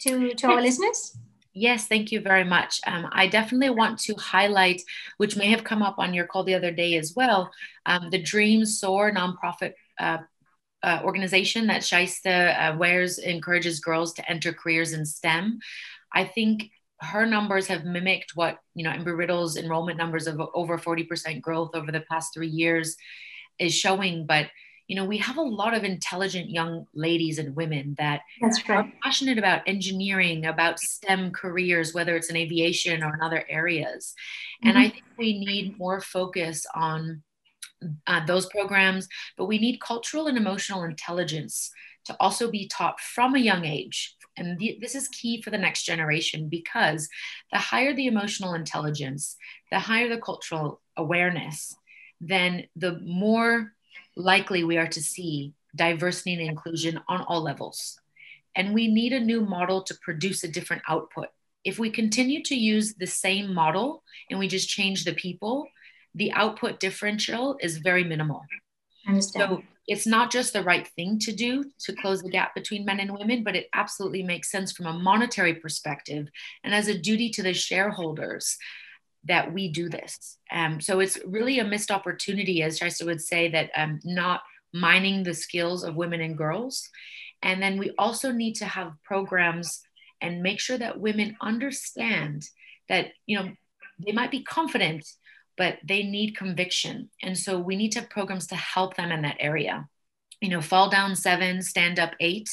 to, 0.00 0.34
to 0.34 0.46
our 0.48 0.60
listeners? 0.60 1.16
Yes, 1.54 1.86
thank 1.86 2.12
you 2.12 2.20
very 2.20 2.44
much. 2.44 2.80
Um, 2.86 3.08
I 3.10 3.26
definitely 3.26 3.70
want 3.70 3.98
to 4.00 4.14
highlight, 4.14 4.82
which 5.16 5.36
may 5.36 5.50
have 5.50 5.64
come 5.64 5.82
up 5.82 5.96
on 5.98 6.14
your 6.14 6.26
call 6.26 6.44
the 6.44 6.54
other 6.54 6.70
day 6.70 6.96
as 6.96 7.14
well, 7.16 7.50
um, 7.86 8.10
the 8.10 8.22
Dreams 8.22 8.78
Soar 8.78 9.12
nonprofit 9.12 9.72
uh, 9.98 10.18
uh, 10.82 11.00
organization 11.04 11.66
that 11.66 11.82
Shaesta 11.82 12.56
uh, 12.56 12.76
Waiz 12.76 13.18
encourages 13.18 13.80
girls 13.80 14.12
to 14.14 14.30
enter 14.30 14.52
careers 14.52 14.92
in 14.92 15.04
STEM. 15.04 15.58
I 16.14 16.24
think 16.24 16.70
her 17.00 17.26
numbers 17.26 17.66
have 17.68 17.84
mimicked 17.84 18.32
what 18.34 18.58
you 18.74 18.84
know 18.84 18.90
Embry 18.90 19.16
Riddle's 19.16 19.56
enrollment 19.56 19.98
numbers 19.98 20.26
of 20.26 20.40
over 20.54 20.78
40% 20.78 21.40
growth 21.40 21.70
over 21.74 21.90
the 21.92 22.04
past 22.10 22.34
three 22.34 22.48
years 22.48 22.96
is 23.58 23.74
showing. 23.74 24.26
But 24.26 24.48
you 24.88 24.96
know 24.96 25.04
we 25.04 25.18
have 25.18 25.36
a 25.36 25.42
lot 25.42 25.74
of 25.74 25.84
intelligent 25.84 26.50
young 26.50 26.86
ladies 26.94 27.38
and 27.38 27.54
women 27.54 27.94
that 27.98 28.22
right. 28.42 28.68
are 28.70 28.92
passionate 29.02 29.38
about 29.38 29.62
engineering, 29.66 30.46
about 30.46 30.80
STEM 30.80 31.30
careers, 31.30 31.94
whether 31.94 32.16
it's 32.16 32.30
in 32.30 32.36
aviation 32.36 33.02
or 33.02 33.14
in 33.14 33.20
other 33.20 33.44
areas. 33.48 34.14
Mm-hmm. 34.64 34.68
And 34.68 34.78
I 34.78 34.88
think 34.88 35.04
we 35.16 35.38
need 35.44 35.78
more 35.78 36.00
focus 36.00 36.66
on 36.74 37.22
uh, 38.06 38.26
those 38.26 38.46
programs, 38.46 39.06
but 39.36 39.46
we 39.46 39.58
need 39.58 39.80
cultural 39.80 40.26
and 40.26 40.36
emotional 40.36 40.82
intelligence 40.82 41.70
to 42.06 42.16
also 42.18 42.50
be 42.50 42.66
taught 42.66 42.98
from 42.98 43.34
a 43.34 43.38
young 43.38 43.64
age 43.64 44.16
and 44.38 44.58
the, 44.58 44.78
this 44.80 44.94
is 44.94 45.08
key 45.08 45.42
for 45.42 45.50
the 45.50 45.58
next 45.58 45.82
generation 45.82 46.48
because 46.48 47.08
the 47.52 47.58
higher 47.58 47.92
the 47.92 48.06
emotional 48.06 48.54
intelligence, 48.54 49.36
the 49.70 49.78
higher 49.78 50.08
the 50.08 50.20
cultural 50.20 50.80
awareness, 50.96 51.74
then 52.20 52.64
the 52.76 53.00
more 53.00 53.72
likely 54.18 54.64
we 54.64 54.76
are 54.76 54.88
to 54.88 55.02
see 55.02 55.54
diversity 55.74 56.34
and 56.34 56.42
inclusion 56.42 57.00
on 57.08 57.22
all 57.22 57.40
levels. 57.40 57.98
And 58.56 58.74
we 58.74 58.88
need 58.88 59.12
a 59.12 59.20
new 59.20 59.40
model 59.42 59.82
to 59.84 59.94
produce 60.02 60.42
a 60.44 60.48
different 60.48 60.82
output. 60.88 61.28
If 61.64 61.78
we 61.78 61.90
continue 61.90 62.42
to 62.44 62.56
use 62.56 62.94
the 62.94 63.06
same 63.06 63.54
model 63.54 64.02
and 64.28 64.38
we 64.38 64.48
just 64.48 64.68
change 64.68 65.04
the 65.04 65.14
people, 65.14 65.68
the 66.14 66.32
output 66.32 66.80
differential 66.80 67.56
is 67.60 67.78
very 67.78 68.02
minimal. 68.02 68.42
So 69.20 69.62
it's 69.86 70.06
not 70.06 70.30
just 70.32 70.52
the 70.52 70.62
right 70.64 70.86
thing 70.86 71.18
to 71.20 71.32
do 71.32 71.64
to 71.80 71.92
close 71.94 72.22
the 72.22 72.30
gap 72.30 72.54
between 72.54 72.84
men 72.84 73.00
and 73.00 73.16
women, 73.16 73.44
but 73.44 73.56
it 73.56 73.68
absolutely 73.72 74.22
makes 74.22 74.50
sense 74.50 74.72
from 74.72 74.86
a 74.86 74.92
monetary 74.92 75.54
perspective 75.54 76.28
and 76.64 76.74
as 76.74 76.88
a 76.88 76.98
duty 76.98 77.30
to 77.30 77.42
the 77.42 77.54
shareholders 77.54 78.58
that 79.24 79.52
we 79.52 79.68
do 79.68 79.88
this. 79.88 80.38
Um, 80.50 80.80
so 80.80 81.00
it's 81.00 81.18
really 81.26 81.58
a 81.58 81.64
missed 81.64 81.90
opportunity, 81.90 82.62
as 82.62 82.78
Shaesta 82.78 83.04
would 83.06 83.20
say, 83.20 83.50
that 83.50 83.70
um, 83.76 84.00
not 84.04 84.42
mining 84.72 85.22
the 85.22 85.34
skills 85.34 85.84
of 85.84 85.96
women 85.96 86.20
and 86.20 86.36
girls. 86.36 86.88
And 87.42 87.62
then 87.62 87.78
we 87.78 87.92
also 87.98 88.32
need 88.32 88.54
to 88.56 88.64
have 88.64 88.92
programs 89.04 89.82
and 90.20 90.42
make 90.42 90.60
sure 90.60 90.78
that 90.78 91.00
women 91.00 91.36
understand 91.40 92.48
that, 92.88 93.08
you 93.26 93.38
know, 93.38 93.50
they 94.04 94.12
might 94.12 94.30
be 94.30 94.42
confident 94.42 95.04
but 95.58 95.78
they 95.84 96.04
need 96.04 96.36
conviction. 96.36 97.10
And 97.20 97.36
so 97.36 97.58
we 97.58 97.76
need 97.76 97.90
to 97.92 98.00
have 98.00 98.08
programs 98.08 98.46
to 98.46 98.54
help 98.54 98.96
them 98.96 99.10
in 99.10 99.22
that 99.22 99.36
area. 99.40 99.86
You 100.40 100.50
know, 100.50 100.62
fall 100.62 100.88
down 100.88 101.16
seven, 101.16 101.60
stand 101.60 101.98
up 101.98 102.12
eight. 102.20 102.48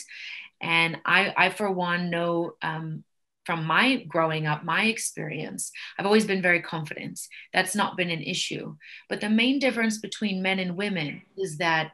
And 0.60 0.97
I, 1.06 1.34
I 1.38 1.49
for 1.51 1.71
one, 1.71 2.10
know 2.10 2.56
um, 2.63 3.04
from 3.45 3.65
my 3.65 4.03
growing 4.08 4.47
up, 4.47 4.63
my 4.63 4.86
experience, 4.86 5.71
I've 5.97 6.05
always 6.05 6.25
been 6.25 6.41
very 6.41 6.62
confident. 6.62 7.19
That's 7.53 7.75
not 7.75 7.97
been 7.97 8.10
an 8.10 8.23
issue. 8.23 8.75
But 9.08 9.21
the 9.21 9.29
main 9.29 9.60
difference 9.60 9.99
between 9.99 10.41
men 10.41 10.60
and 10.60 10.75
women 10.75 11.21
is 11.38 11.58
that 11.58 11.91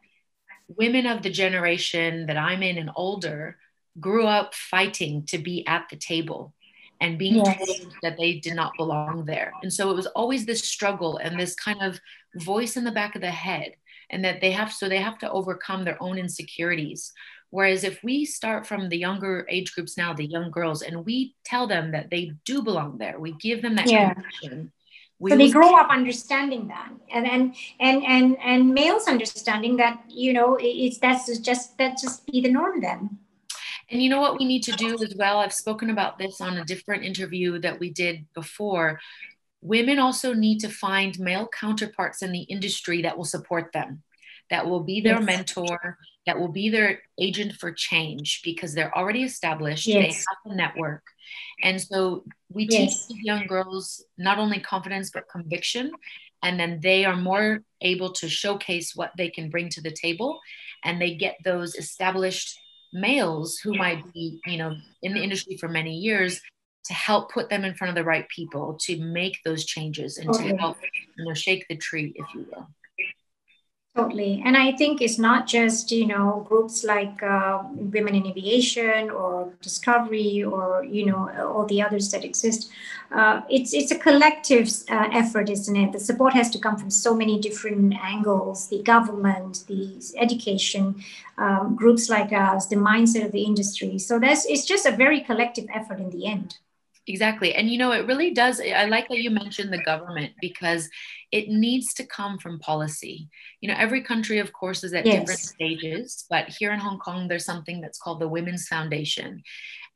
women 0.67 1.05
of 1.05 1.21
the 1.21 1.29
generation 1.29 2.27
that 2.27 2.37
I'm 2.37 2.63
in 2.63 2.77
and 2.77 2.89
older 2.95 3.57
grew 3.99 4.25
up 4.25 4.55
fighting 4.55 5.25
to 5.27 5.37
be 5.37 5.67
at 5.67 5.87
the 5.89 5.97
table 5.97 6.53
and 7.01 7.17
being 7.17 7.43
yes. 7.43 7.57
told 7.57 7.93
that 8.03 8.15
they 8.15 8.35
did 8.35 8.55
not 8.55 8.77
belong 8.77 9.25
there. 9.25 9.51
And 9.63 9.73
so 9.73 9.89
it 9.89 9.95
was 9.95 10.05
always 10.07 10.45
this 10.45 10.63
struggle 10.63 11.17
and 11.17 11.37
this 11.37 11.55
kind 11.55 11.81
of 11.81 11.99
voice 12.35 12.77
in 12.77 12.83
the 12.83 12.91
back 12.91 13.15
of 13.15 13.21
the 13.21 13.31
head, 13.31 13.73
and 14.11 14.23
that 14.23 14.39
they 14.39 14.51
have 14.51 14.71
so 14.71 14.87
they 14.87 14.99
have 14.99 15.17
to 15.17 15.31
overcome 15.31 15.83
their 15.83 16.01
own 16.01 16.17
insecurities. 16.17 17.11
Whereas 17.49 17.83
if 17.83 18.01
we 18.01 18.23
start 18.23 18.65
from 18.65 18.87
the 18.87 18.97
younger 18.97 19.45
age 19.49 19.73
groups 19.73 19.97
now, 19.97 20.13
the 20.13 20.25
young 20.25 20.51
girls, 20.51 20.83
and 20.83 21.05
we 21.05 21.35
tell 21.43 21.67
them 21.67 21.91
that 21.91 22.09
they 22.09 22.33
do 22.45 22.61
belong 22.61 22.97
there, 22.97 23.19
we 23.19 23.33
give 23.33 23.61
them 23.61 23.75
that 23.75 23.89
yeah. 23.89 24.13
so 24.41 25.35
they 25.35 25.49
grow 25.49 25.75
up 25.75 25.89
understanding 25.89 26.67
that, 26.67 26.91
and 27.11 27.27
and 27.27 27.55
and 27.79 28.05
and 28.05 28.37
and 28.41 28.73
males 28.73 29.07
understanding 29.07 29.75
that 29.77 30.01
you 30.07 30.33
know 30.33 30.57
it's 30.61 30.99
that's 30.99 31.37
just 31.39 31.77
that 31.79 31.97
just 31.97 32.25
be 32.27 32.41
the 32.41 32.51
norm 32.51 32.79
then. 32.79 33.17
And 33.91 34.01
you 34.01 34.09
know 34.09 34.21
what 34.21 34.39
we 34.39 34.45
need 34.45 34.63
to 34.63 34.71
do 34.71 34.93
as 34.93 35.13
well? 35.15 35.39
I've 35.39 35.53
spoken 35.53 35.89
about 35.89 36.17
this 36.17 36.39
on 36.39 36.57
a 36.57 36.63
different 36.63 37.03
interview 37.03 37.59
that 37.59 37.77
we 37.77 37.89
did 37.89 38.25
before. 38.33 39.01
Women 39.61 39.99
also 39.99 40.33
need 40.33 40.59
to 40.59 40.69
find 40.69 41.19
male 41.19 41.47
counterparts 41.47 42.21
in 42.21 42.31
the 42.31 42.43
industry 42.43 43.01
that 43.01 43.17
will 43.17 43.25
support 43.25 43.73
them, 43.73 44.01
that 44.49 44.65
will 44.65 44.83
be 44.83 45.01
their 45.01 45.17
yes. 45.17 45.25
mentor, 45.25 45.97
that 46.25 46.39
will 46.39 46.47
be 46.47 46.69
their 46.69 47.01
agent 47.19 47.53
for 47.59 47.73
change 47.73 48.41
because 48.45 48.73
they're 48.73 48.95
already 48.97 49.23
established, 49.23 49.85
yes. 49.85 49.95
they 50.01 50.07
have 50.07 50.53
a 50.53 50.55
network. 50.55 51.03
And 51.61 51.79
so 51.81 52.23
we 52.49 52.67
yes. 52.69 53.07
teach 53.07 53.17
young 53.23 53.45
girls 53.45 54.05
not 54.17 54.39
only 54.39 54.59
confidence, 54.59 55.11
but 55.13 55.29
conviction. 55.29 55.91
And 56.41 56.57
then 56.57 56.79
they 56.81 57.03
are 57.03 57.17
more 57.17 57.61
able 57.81 58.13
to 58.13 58.29
showcase 58.29 58.95
what 58.95 59.11
they 59.17 59.29
can 59.29 59.49
bring 59.49 59.67
to 59.69 59.81
the 59.81 59.91
table 59.91 60.39
and 60.83 60.99
they 60.99 61.15
get 61.15 61.37
those 61.43 61.75
established 61.75 62.57
males 62.93 63.57
who 63.57 63.73
might 63.73 64.11
be, 64.13 64.39
you 64.45 64.57
know, 64.57 64.75
in 65.01 65.13
the 65.13 65.21
industry 65.21 65.57
for 65.57 65.67
many 65.67 65.95
years 65.95 66.41
to 66.85 66.93
help 66.93 67.31
put 67.31 67.49
them 67.49 67.63
in 67.63 67.73
front 67.73 67.89
of 67.89 67.95
the 67.95 68.03
right 68.03 68.27
people 68.29 68.77
to 68.81 68.99
make 69.01 69.37
those 69.45 69.65
changes 69.65 70.17
and 70.17 70.29
okay. 70.29 70.51
to 70.51 70.57
help, 70.57 70.77
you 71.17 71.25
know, 71.25 71.33
shake 71.33 71.65
the 71.69 71.77
tree, 71.77 72.13
if 72.15 72.25
you 72.33 72.45
will. 72.51 72.67
Totally. 73.93 74.41
And 74.45 74.55
I 74.55 74.71
think 74.71 75.01
it's 75.01 75.19
not 75.19 75.47
just, 75.47 75.91
you 75.91 76.07
know, 76.07 76.45
groups 76.47 76.85
like 76.85 77.21
uh, 77.21 77.63
Women 77.73 78.15
in 78.15 78.25
Aviation 78.25 79.09
or 79.09 79.51
Discovery 79.61 80.45
or, 80.45 80.85
you 80.85 81.05
know, 81.05 81.29
all 81.53 81.65
the 81.65 81.81
others 81.81 82.09
that 82.11 82.23
exist. 82.23 82.71
Uh, 83.11 83.41
it's, 83.49 83.73
it's 83.73 83.91
a 83.91 83.99
collective 83.99 84.69
uh, 84.89 85.09
effort, 85.11 85.49
isn't 85.49 85.75
it? 85.75 85.91
The 85.91 85.99
support 85.99 86.33
has 86.33 86.49
to 86.51 86.59
come 86.59 86.77
from 86.77 86.89
so 86.89 87.13
many 87.13 87.37
different 87.37 87.93
angles 88.01 88.69
the 88.69 88.81
government, 88.81 89.65
the 89.67 90.01
education, 90.17 91.03
um, 91.37 91.75
groups 91.75 92.09
like 92.09 92.31
us, 92.31 92.67
the 92.67 92.77
mindset 92.77 93.25
of 93.25 93.33
the 93.33 93.43
industry. 93.43 93.99
So 93.99 94.19
that's 94.19 94.45
it's 94.45 94.65
just 94.65 94.85
a 94.85 94.91
very 94.93 95.19
collective 95.19 95.65
effort 95.73 95.99
in 95.99 96.11
the 96.11 96.27
end. 96.27 96.59
Exactly. 97.07 97.55
And 97.55 97.69
you 97.69 97.77
know, 97.77 97.91
it 97.91 98.05
really 98.05 98.31
does. 98.31 98.59
Eh, 98.59 98.73
I 98.73 98.85
like 98.85 99.07
that 99.09 99.21
you 99.21 99.31
mentioned 99.31 99.73
the 99.73 99.83
government 99.83 100.33
because 100.39 100.87
it 101.31 101.49
needs 101.49 101.93
to 101.95 102.05
come 102.05 102.37
from 102.37 102.59
policy. 102.59 103.29
You 103.59 103.69
know, 103.69 103.75
every 103.77 104.03
country, 104.03 104.39
of 104.39 104.53
course, 104.53 104.83
is 104.83 104.93
at 104.93 105.05
yes. 105.05 105.19
different 105.19 105.39
stages, 105.39 106.25
but 106.29 106.49
here 106.49 106.71
in 106.71 106.79
Hong 106.79 106.99
Kong, 106.99 107.27
there's 107.27 107.45
something 107.45 107.81
that's 107.81 107.99
called 107.99 108.19
the 108.19 108.27
Women's 108.27 108.67
Foundation. 108.67 109.41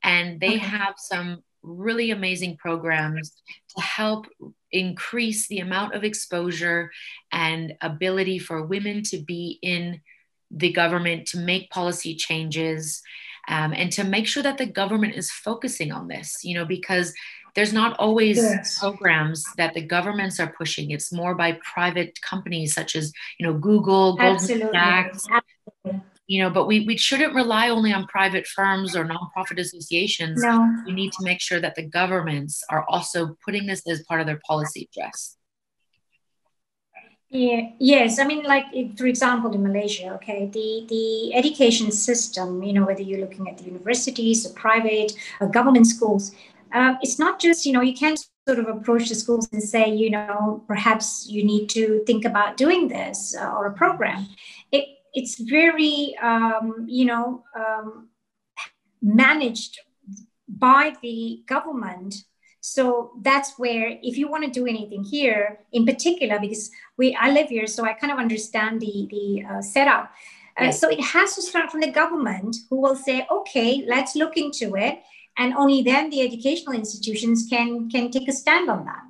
And 0.02 0.40
they 0.40 0.56
okay. 0.56 0.58
have 0.58 0.94
some 0.96 1.42
really 1.62 2.10
amazing 2.10 2.56
programs 2.56 3.32
to 3.76 3.82
help 3.82 4.26
increase 4.72 5.48
the 5.48 5.58
amount 5.58 5.94
of 5.94 6.04
exposure 6.04 6.90
and 7.32 7.74
ability 7.80 8.38
for 8.38 8.66
women 8.66 9.02
to 9.02 9.18
be 9.18 9.58
in 9.62 10.00
the 10.50 10.72
government 10.72 11.26
to 11.26 11.38
make 11.38 11.70
policy 11.70 12.14
changes 12.14 13.02
um, 13.48 13.72
and 13.72 13.92
to 13.92 14.04
make 14.04 14.26
sure 14.26 14.42
that 14.42 14.58
the 14.58 14.66
government 14.66 15.14
is 15.14 15.30
focusing 15.30 15.92
on 15.92 16.08
this, 16.08 16.40
you 16.42 16.54
know, 16.54 16.64
because 16.64 17.12
there's 17.54 17.72
not 17.72 17.98
always 17.98 18.36
yes. 18.36 18.78
programs 18.78 19.44
that 19.56 19.72
the 19.72 19.80
governments 19.80 20.38
are 20.38 20.52
pushing. 20.58 20.90
It's 20.90 21.10
more 21.12 21.34
by 21.34 21.58
private 21.74 22.20
companies 22.20 22.74
such 22.74 22.94
as, 22.94 23.12
you 23.38 23.46
know, 23.46 23.54
Google, 23.54 24.16
Goldman 24.16 24.70
Sachs. 24.72 25.26
You 26.28 26.42
know, 26.42 26.50
but 26.50 26.66
we, 26.66 26.84
we 26.84 26.96
shouldn't 26.96 27.34
rely 27.34 27.68
only 27.68 27.92
on 27.92 28.06
private 28.08 28.48
firms 28.48 28.96
or 28.96 29.04
nonprofit 29.04 29.60
associations. 29.60 30.42
No. 30.42 30.82
We 30.84 30.92
need 30.92 31.12
to 31.12 31.22
make 31.22 31.40
sure 31.40 31.60
that 31.60 31.76
the 31.76 31.86
governments 31.86 32.64
are 32.68 32.84
also 32.88 33.36
putting 33.44 33.66
this 33.66 33.86
as 33.86 34.02
part 34.02 34.20
of 34.20 34.26
their 34.26 34.40
policy 34.44 34.88
address. 34.92 35.36
Yeah, 37.30 37.70
yes. 37.80 38.20
I 38.20 38.24
mean, 38.24 38.44
like 38.44 38.66
for 38.96 39.06
example, 39.06 39.52
in 39.52 39.62
Malaysia, 39.62 40.14
okay, 40.14 40.46
the 40.46 40.86
the 40.88 41.34
education 41.34 41.90
system, 41.90 42.62
you 42.62 42.72
know, 42.72 42.86
whether 42.86 43.02
you're 43.02 43.20
looking 43.20 43.48
at 43.48 43.58
the 43.58 43.64
universities, 43.64 44.46
or 44.46 44.52
private, 44.54 45.12
or 45.40 45.48
government 45.48 45.88
schools, 45.88 46.32
uh, 46.72 46.94
it's 47.02 47.18
not 47.18 47.40
just 47.40 47.66
you 47.66 47.72
know 47.72 47.80
you 47.80 47.94
can't 47.94 48.20
sort 48.46 48.60
of 48.60 48.68
approach 48.68 49.08
the 49.08 49.14
schools 49.16 49.48
and 49.52 49.60
say 49.62 49.92
you 49.92 50.08
know 50.10 50.62
perhaps 50.68 51.26
you 51.28 51.42
need 51.44 51.68
to 51.70 52.02
think 52.06 52.24
about 52.24 52.56
doing 52.56 52.86
this 52.88 53.34
uh, 53.36 53.50
or 53.56 53.66
a 53.66 53.72
program. 53.72 54.28
It 54.70 54.84
it's 55.12 55.40
very 55.40 56.16
um, 56.22 56.86
you 56.88 57.06
know 57.06 57.42
um, 57.58 58.08
managed 59.02 59.80
by 60.48 60.94
the 61.02 61.42
government 61.46 62.22
so 62.74 63.12
that's 63.22 63.50
where, 63.58 63.96
if 64.02 64.18
you 64.18 64.28
want 64.28 64.42
to 64.44 64.50
do 64.50 64.66
anything 64.66 65.04
here, 65.04 65.60
in 65.70 65.86
particular, 65.86 66.40
because 66.40 66.70
we 66.96 67.14
I 67.14 67.30
live 67.30 67.48
here, 67.48 67.68
so 67.68 67.84
I 67.84 67.92
kind 67.92 68.12
of 68.12 68.18
understand 68.18 68.80
the 68.80 69.06
the 69.14 69.26
uh, 69.48 69.62
setup. 69.62 70.10
Uh, 70.58 70.72
so 70.72 70.88
it 70.88 71.00
has 71.14 71.36
to 71.36 71.42
start 71.42 71.70
from 71.70 71.80
the 71.80 71.90
government, 71.90 72.56
who 72.68 72.80
will 72.80 72.96
say, 72.96 73.26
okay, 73.30 73.84
let's 73.86 74.16
look 74.16 74.36
into 74.36 74.74
it. 74.74 74.96
and 75.42 75.52
only 75.62 75.80
then 75.82 76.04
the 76.12 76.20
educational 76.28 76.74
institutions 76.82 77.38
can 77.52 77.68
can 77.94 78.04
take 78.14 78.28
a 78.32 78.36
stand 78.42 78.66
on 78.74 78.80
that 78.90 79.04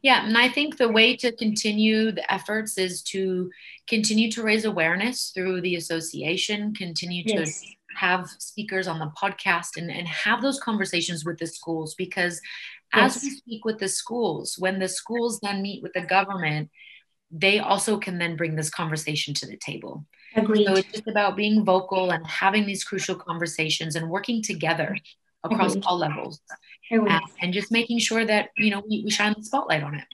yeah, 0.00 0.24
and 0.26 0.36
I 0.38 0.48
think 0.48 0.76
the 0.76 0.92
way 0.98 1.16
to 1.16 1.32
continue 1.32 2.12
the 2.12 2.32
efforts 2.32 2.78
is 2.78 3.02
to 3.14 3.50
continue 3.88 4.30
to 4.30 4.42
raise 4.42 4.64
awareness 4.64 5.32
through 5.34 5.60
the 5.62 5.74
association, 5.74 6.72
continue 6.74 7.24
to 7.24 7.40
yes. 7.40 7.64
Have 7.98 8.28
speakers 8.38 8.88
on 8.88 8.98
the 8.98 9.10
podcast 9.20 9.76
and, 9.76 9.90
and 9.90 10.06
have 10.06 10.42
those 10.42 10.60
conversations 10.60 11.24
with 11.24 11.38
the 11.38 11.46
schools 11.46 11.94
because 11.94 12.40
yes. 12.94 13.16
as 13.16 13.22
we 13.22 13.30
speak 13.30 13.64
with 13.64 13.78
the 13.78 13.88
schools, 13.88 14.56
when 14.58 14.78
the 14.78 14.88
schools 14.88 15.40
then 15.40 15.62
meet 15.62 15.82
with 15.82 15.92
the 15.92 16.02
government, 16.02 16.70
they 17.30 17.58
also 17.58 17.98
can 17.98 18.18
then 18.18 18.36
bring 18.36 18.56
this 18.56 18.70
conversation 18.70 19.34
to 19.34 19.46
the 19.46 19.56
table. 19.56 20.06
Agreed. 20.34 20.66
So 20.66 20.74
it's 20.74 20.92
just 20.92 21.08
about 21.08 21.36
being 21.36 21.64
vocal 21.64 22.10
and 22.10 22.26
having 22.26 22.66
these 22.66 22.84
crucial 22.84 23.16
conversations 23.16 23.96
and 23.96 24.08
working 24.08 24.42
together 24.42 24.96
across 25.44 25.72
Agreed. 25.72 25.84
all 25.86 25.98
levels 25.98 26.40
uh, 26.92 27.20
and 27.40 27.52
just 27.52 27.70
making 27.70 27.98
sure 27.98 28.24
that 28.24 28.50
you 28.56 28.70
know 28.70 28.82
we, 28.88 29.02
we 29.04 29.10
shine 29.10 29.34
the 29.36 29.44
spotlight 29.44 29.82
on 29.82 29.94
it 29.94 30.04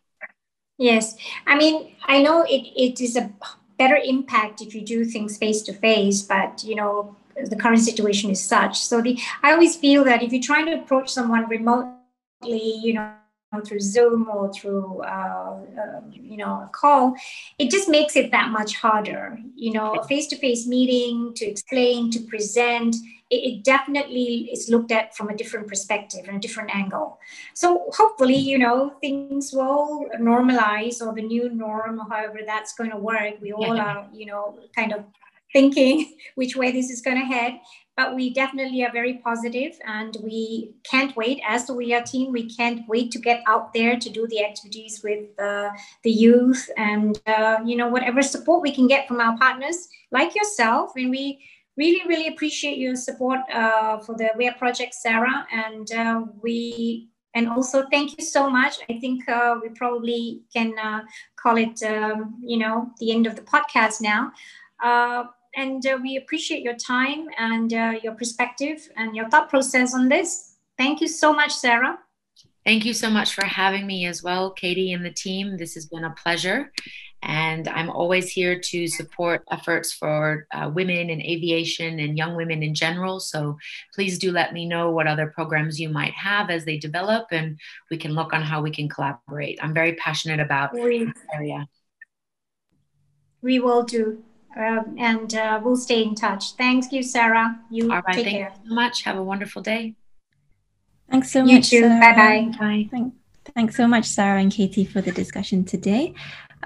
yes 0.79 1.17
i 1.47 1.57
mean 1.57 1.95
i 2.05 2.21
know 2.21 2.43
it, 2.43 2.63
it 2.77 3.01
is 3.01 3.17
a 3.17 3.33
better 3.79 3.97
impact 3.97 4.61
if 4.61 4.75
you 4.75 4.83
do 4.83 5.05
things 5.05 5.37
face 5.37 5.63
to 5.63 5.73
face 5.73 6.23
but 6.23 6.63
you 6.65 6.75
know 6.75 7.17
the 7.47 7.57
current 7.57 7.81
situation 7.81 8.31
is 8.31 8.43
such 8.43 8.81
so 8.81 9.01
the 9.01 9.19
i 9.43 9.53
always 9.53 9.77
feel 9.77 10.05
that 10.05 10.23
if 10.23 10.33
you're 10.33 10.43
trying 10.43 10.67
to 10.67 10.75
approach 10.75 11.09
someone 11.09 11.49
remotely 11.49 11.97
you 12.83 12.95
know 12.95 13.15
through 13.63 13.81
Zoom 13.81 14.29
or 14.29 14.53
through 14.53 15.03
uh, 15.03 15.61
uh, 15.79 16.01
you 16.11 16.37
know 16.37 16.63
a 16.63 16.71
call, 16.73 17.15
it 17.59 17.71
just 17.71 17.89
makes 17.89 18.17
it 18.17 18.31
that 18.31 18.51
much 18.51 18.77
harder. 18.77 19.39
You 19.55 19.73
know, 19.73 19.95
a 19.95 20.05
face-to-face 20.07 20.67
meeting 20.67 21.35
to 21.35 21.45
explain, 21.45 22.11
to 22.13 22.21
present, 22.21 22.97
it, 23.31 23.37
it, 23.37 23.65
definitely 23.65 24.51
is 24.53 24.69
looked 24.69 24.93
at 24.93 25.15
from 25.17 25.29
a 25.29 25.37
different 25.37 25.67
perspective 25.69 26.25
and 26.27 26.37
a 26.37 26.41
different 26.41 26.75
angle. 26.75 27.19
So 27.55 27.87
hopefully, 27.97 28.37
you 28.37 28.59
know, 28.59 28.95
things 29.01 29.53
will 29.53 30.07
normalize 30.21 31.01
or 31.01 31.15
the 31.15 31.23
new 31.23 31.49
norm, 31.49 32.01
or 32.01 32.07
however 32.09 32.41
that's 32.47 32.75
going 32.75 32.91
to 32.91 32.99
work. 32.99 33.35
We 33.41 33.53
all 33.53 33.77
yeah. 33.77 33.85
are, 33.85 34.07
you 34.13 34.27
know, 34.27 34.59
kind 34.75 34.93
of 34.93 35.05
thinking 35.55 36.15
which 36.35 36.57
way 36.57 36.71
this 36.71 36.91
is 36.91 37.01
going 37.01 37.19
to 37.19 37.25
head 37.25 37.59
but 37.97 38.15
we 38.15 38.33
definitely 38.33 38.85
are 38.85 38.93
very 38.93 39.15
positive 39.25 39.79
and 39.87 40.17
we 40.23 40.75
can't 40.85 41.17
wait. 41.17 41.41
As 41.47 41.67
the 41.67 41.75
we 41.75 41.95
are 41.95 42.03
team 42.03 42.33
we 42.33 42.49
can't 42.55 42.87
wait 42.89 43.13
to 43.13 43.19
get 43.19 43.43
out 43.47 43.73
there 43.73 43.99
to 43.99 44.11
do 44.11 44.27
the 44.27 44.45
activities 44.45 45.01
with 45.05 45.39
uh, 45.39 45.71
the 46.03 46.11
youth 46.11 46.69
and 46.77 47.21
uh, 47.27 47.59
you 47.65 47.77
know 47.77 47.89
whatever 47.89 48.23
support 48.23 48.63
we 48.63 48.75
can 48.75 48.87
get 48.87 49.07
from 49.07 49.21
our 49.21 49.37
partners 49.39 49.89
like 50.11 50.35
yourself. 50.35 50.93
And 50.97 51.11
we 51.11 51.41
really 51.77 52.07
really 52.09 52.29
appreciate 52.29 52.79
your 52.79 52.97
support 52.97 53.41
uh, 53.53 53.99
for 53.99 54.17
the 54.17 54.31
we 54.37 54.49
are 54.49 54.55
project 54.55 54.95
sarah. 54.95 55.47
And 55.53 55.91
uh, 55.93 56.23
we 56.43 57.11
and 57.37 57.49
also 57.49 57.85
thank 57.91 58.17
you 58.19 58.25
so 58.25 58.49
much. 58.51 58.79
I 58.89 58.99
think 58.99 59.29
uh, 59.29 59.57
we 59.63 59.69
probably 59.69 60.43
can 60.53 60.77
uh, 60.79 61.03
call 61.37 61.59
it 61.59 61.81
um, 61.85 62.41
you 62.43 62.59
know 62.59 62.91
the 62.99 63.13
end 63.13 63.29
of 63.29 63.37
the 63.37 63.43
podcast 63.43 64.01
now 64.01 64.33
and 65.57 65.87
uh, 65.87 65.99
we 66.03 66.17
appreciate 66.17 66.63
your 66.63 66.77
time 66.77 67.29
and 67.39 67.73
uh, 67.73 67.95
your 68.03 68.15
perspective 68.15 68.89
and 68.97 69.15
your 69.15 69.29
thought 69.29 69.49
process 69.49 69.95
on 69.95 70.09
this. 70.09 70.57
Thank 70.77 71.01
you 71.01 71.09
so 71.09 71.33
much, 71.33 71.53
Sarah. 71.53 71.99
Thank 72.65 72.85
you 72.85 72.95
so 72.95 73.11
much 73.11 73.35
for 73.35 73.45
having 73.45 73.87
me 73.87 74.07
as 74.07 74.23
well, 74.23 74.51
Katie 74.51 74.93
and 74.93 75.05
the 75.05 75.11
team. 75.11 75.57
This 75.59 75.75
has 75.75 75.87
been 75.87 76.05
a 76.05 76.15
pleasure. 76.23 76.73
And 77.23 77.69
I'm 77.69 77.89
always 77.89 78.31
here 78.31 78.59
to 78.59 78.87
support 78.87 79.45
efforts 79.51 79.93
for 79.93 80.47
uh, 80.53 80.71
women 80.75 81.09
in 81.09 81.23
aviation 81.23 81.99
and 81.99 82.19
young 82.19 82.37
women 82.37 82.63
in 82.63 82.75
general. 82.75 83.19
So 83.19 83.57
please 83.95 84.19
do 84.19 84.31
let 84.31 84.53
me 84.53 84.67
know 84.67 84.91
what 84.91 85.07
other 85.07 85.29
programs 85.29 85.81
you 85.81 85.89
might 85.89 86.13
have 86.13 86.51
as 86.51 86.67
they 86.67 86.77
develop, 86.77 87.29
and 87.33 87.59
we 87.91 87.97
can 87.97 88.13
look 88.13 88.35
on 88.35 88.43
how 88.43 88.61
we 88.61 88.71
can 88.71 88.91
collaborate. 88.91 89.59
I'm 89.63 89.73
very 89.73 89.95
passionate 89.95 90.39
about 90.39 90.75
we, 90.75 91.05
this 91.05 91.15
area. 91.33 91.67
We 93.41 93.59
will 93.59 93.85
do. 93.85 94.23
Um, 94.57 94.95
and 94.99 95.35
uh, 95.35 95.61
we'll 95.63 95.77
stay 95.77 96.03
in 96.03 96.15
touch. 96.15 96.53
Thank 96.53 96.93
you, 96.93 97.03
Sarah. 97.03 97.59
You 97.71 97.91
All 97.91 98.03
right, 98.03 98.15
take 98.15 98.25
thank 98.25 98.37
care. 98.37 98.53
you 98.63 98.69
so 98.69 98.75
much. 98.75 99.03
Have 99.03 99.17
a 99.17 99.23
wonderful 99.23 99.63
day. 99.63 99.95
Thanks 101.11 101.31
so 101.31 101.45
you 101.45 101.57
much. 101.57 101.73
You 101.73 101.83
too. 101.83 101.89
Bye 101.89 102.15
bye. 102.15 102.53
Bye. 102.59 102.89
Thank, 102.91 103.15
thanks 103.55 103.77
so 103.77 103.87
much, 103.87 104.05
Sarah 104.07 104.41
and 104.41 104.53
Katie, 104.53 104.85
for 104.85 105.01
the 105.01 105.13
discussion 105.13 105.65
today. 105.65 106.15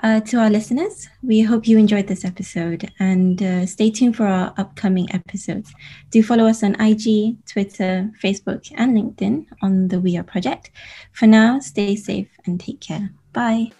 Uh, 0.02 0.20
to 0.20 0.38
our 0.38 0.50
listeners, 0.50 1.08
we 1.22 1.42
hope 1.42 1.66
you 1.66 1.76
enjoyed 1.76 2.06
this 2.06 2.24
episode 2.24 2.88
and 3.00 3.42
uh, 3.42 3.66
stay 3.66 3.90
tuned 3.90 4.16
for 4.16 4.26
our 4.26 4.54
upcoming 4.56 5.12
episodes. 5.12 5.72
Do 6.10 6.22
follow 6.22 6.46
us 6.46 6.62
on 6.62 6.80
IG, 6.80 7.36
Twitter, 7.46 8.10
Facebook, 8.22 8.70
and 8.76 8.96
LinkedIn 8.96 9.46
on 9.60 9.88
the 9.88 10.00
We 10.00 10.16
Are 10.16 10.22
Project. 10.22 10.70
For 11.12 11.26
now, 11.26 11.58
stay 11.58 11.96
safe 11.96 12.28
and 12.46 12.60
take 12.60 12.80
care. 12.80 13.10
Bye. 13.32 13.72